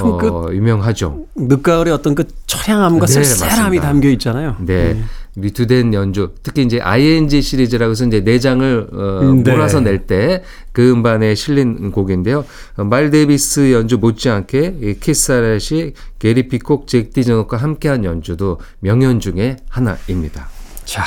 어, 0.00 0.16
그- 0.18 0.54
유명하죠. 0.54 1.24
늦가을의 1.34 1.92
어떤 1.92 2.14
그 2.14 2.22
처량함과 2.46 3.06
네, 3.06 3.12
쓸쓸함이 3.12 3.54
맞습니다. 3.78 3.82
담겨 3.88 4.08
있잖아요. 4.10 4.56
네. 4.60 5.02
뮤트된 5.36 5.94
연주, 5.94 6.30
특히 6.42 6.62
이제 6.62 6.80
ING 6.80 7.42
시리즈라고 7.42 7.90
해서 7.92 8.04
이제 8.06 8.22
네 8.22 8.38
장을 8.38 8.88
어, 8.92 9.20
음, 9.22 9.42
네. 9.42 9.52
몰아서 9.52 9.80
낼 9.80 10.06
때 10.06 10.42
그 10.72 10.90
음반에 10.90 11.34
실린 11.36 11.92
곡인데요. 11.92 12.44
어, 12.76 12.84
마일스 12.84 13.10
데이비스 13.10 13.72
연주 13.72 13.98
못지않게 13.98 14.78
이 14.82 14.94
키스 15.00 15.42
자렛이 15.42 15.92
게리 16.18 16.48
피콕, 16.48 16.86
잭 16.88 17.12
디조넷과 17.12 17.56
함께한 17.56 18.04
연주도 18.04 18.58
명연 18.80 19.20
중에 19.20 19.56
하나입니다. 19.68 20.48
자, 20.84 21.04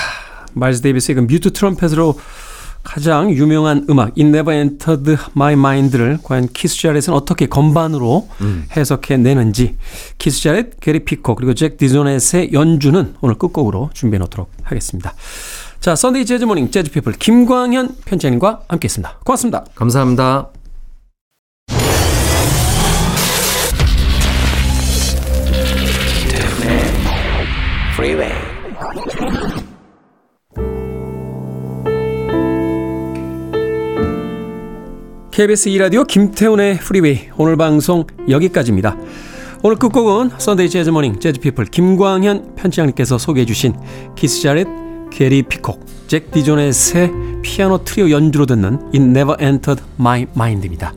마일스 0.54 0.82
데이비스의 0.82 1.16
그 1.16 1.22
뮤트 1.22 1.52
트럼펫으로 1.52 2.18
가장 2.88 3.30
유명한 3.32 3.86
음악 3.90 4.12
It 4.12 4.22
Never 4.22 4.58
Entered 4.58 5.18
My 5.36 5.54
Mind를 5.54 6.20
과연 6.24 6.48
키스 6.54 6.80
자렛은 6.80 7.14
어떻게 7.14 7.46
건반으로 7.46 8.30
해석해 8.78 9.18
내는지 9.18 9.76
키스 10.18 10.42
자렛, 10.42 10.80
게리 10.80 11.04
피콕 11.04 11.36
그리고 11.36 11.54
잭 11.54 11.76
디조넷의 11.76 12.54
연주는 12.54 13.16
오늘 13.20 13.36
끝곡으로 13.36 13.90
준비해 13.94 14.20
놓도록 14.20 14.50
하겠습니다. 14.64 15.14
자, 15.82 15.98
Sunday 15.98 16.26
Jazz 16.26 16.46
Morning 16.46 16.72
재즈 16.72 16.90
피플 16.92 17.14
김광현 17.14 17.98
편집장님과 18.06 18.62
함께했습니다. 18.70 19.20
고맙습니다. 19.26 19.66
감사합니다. 19.76 20.48
Freeway. 27.98 28.47
KBS 35.38 35.70
2라디오 35.70 36.08
김태훈의 36.08 36.80
Freeway 36.80 37.30
오늘 37.38 37.58
방송 37.58 38.08
여기까지입니다. 38.28 38.98
오늘 39.62 39.78
끝곡은 39.78 40.32
Sunday 40.40 40.68
Jazz 40.68 40.90
Morning 40.90 41.20
재즈 41.20 41.40
피플 41.40 41.66
김광현 41.66 42.56
편집장님께서 42.56 43.20
소개해 43.20 43.46
주신 43.46 43.76
키스 44.16 44.42
자렛, 44.42 44.68
게리 45.12 45.44
피콕, 45.44 45.86
잭 46.08 46.32
디조넷의 46.32 47.12
피아노 47.44 47.84
트리오 47.84 48.10
연주로 48.10 48.48
듣는 48.48 48.80
It 48.88 48.98
Never 48.98 49.36
Entered 49.40 49.84
My 50.00 50.26
Mind입니다. 50.36 50.96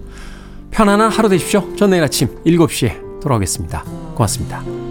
편안한 0.70 1.10
하루 1.10 1.28
되십시오. 1.28 1.76
전 1.76 1.90
내일 1.90 2.02
아침 2.02 2.28
7시에 2.46 3.20
돌아오겠습니다. 3.20 3.84
고맙습니다. 4.14 4.89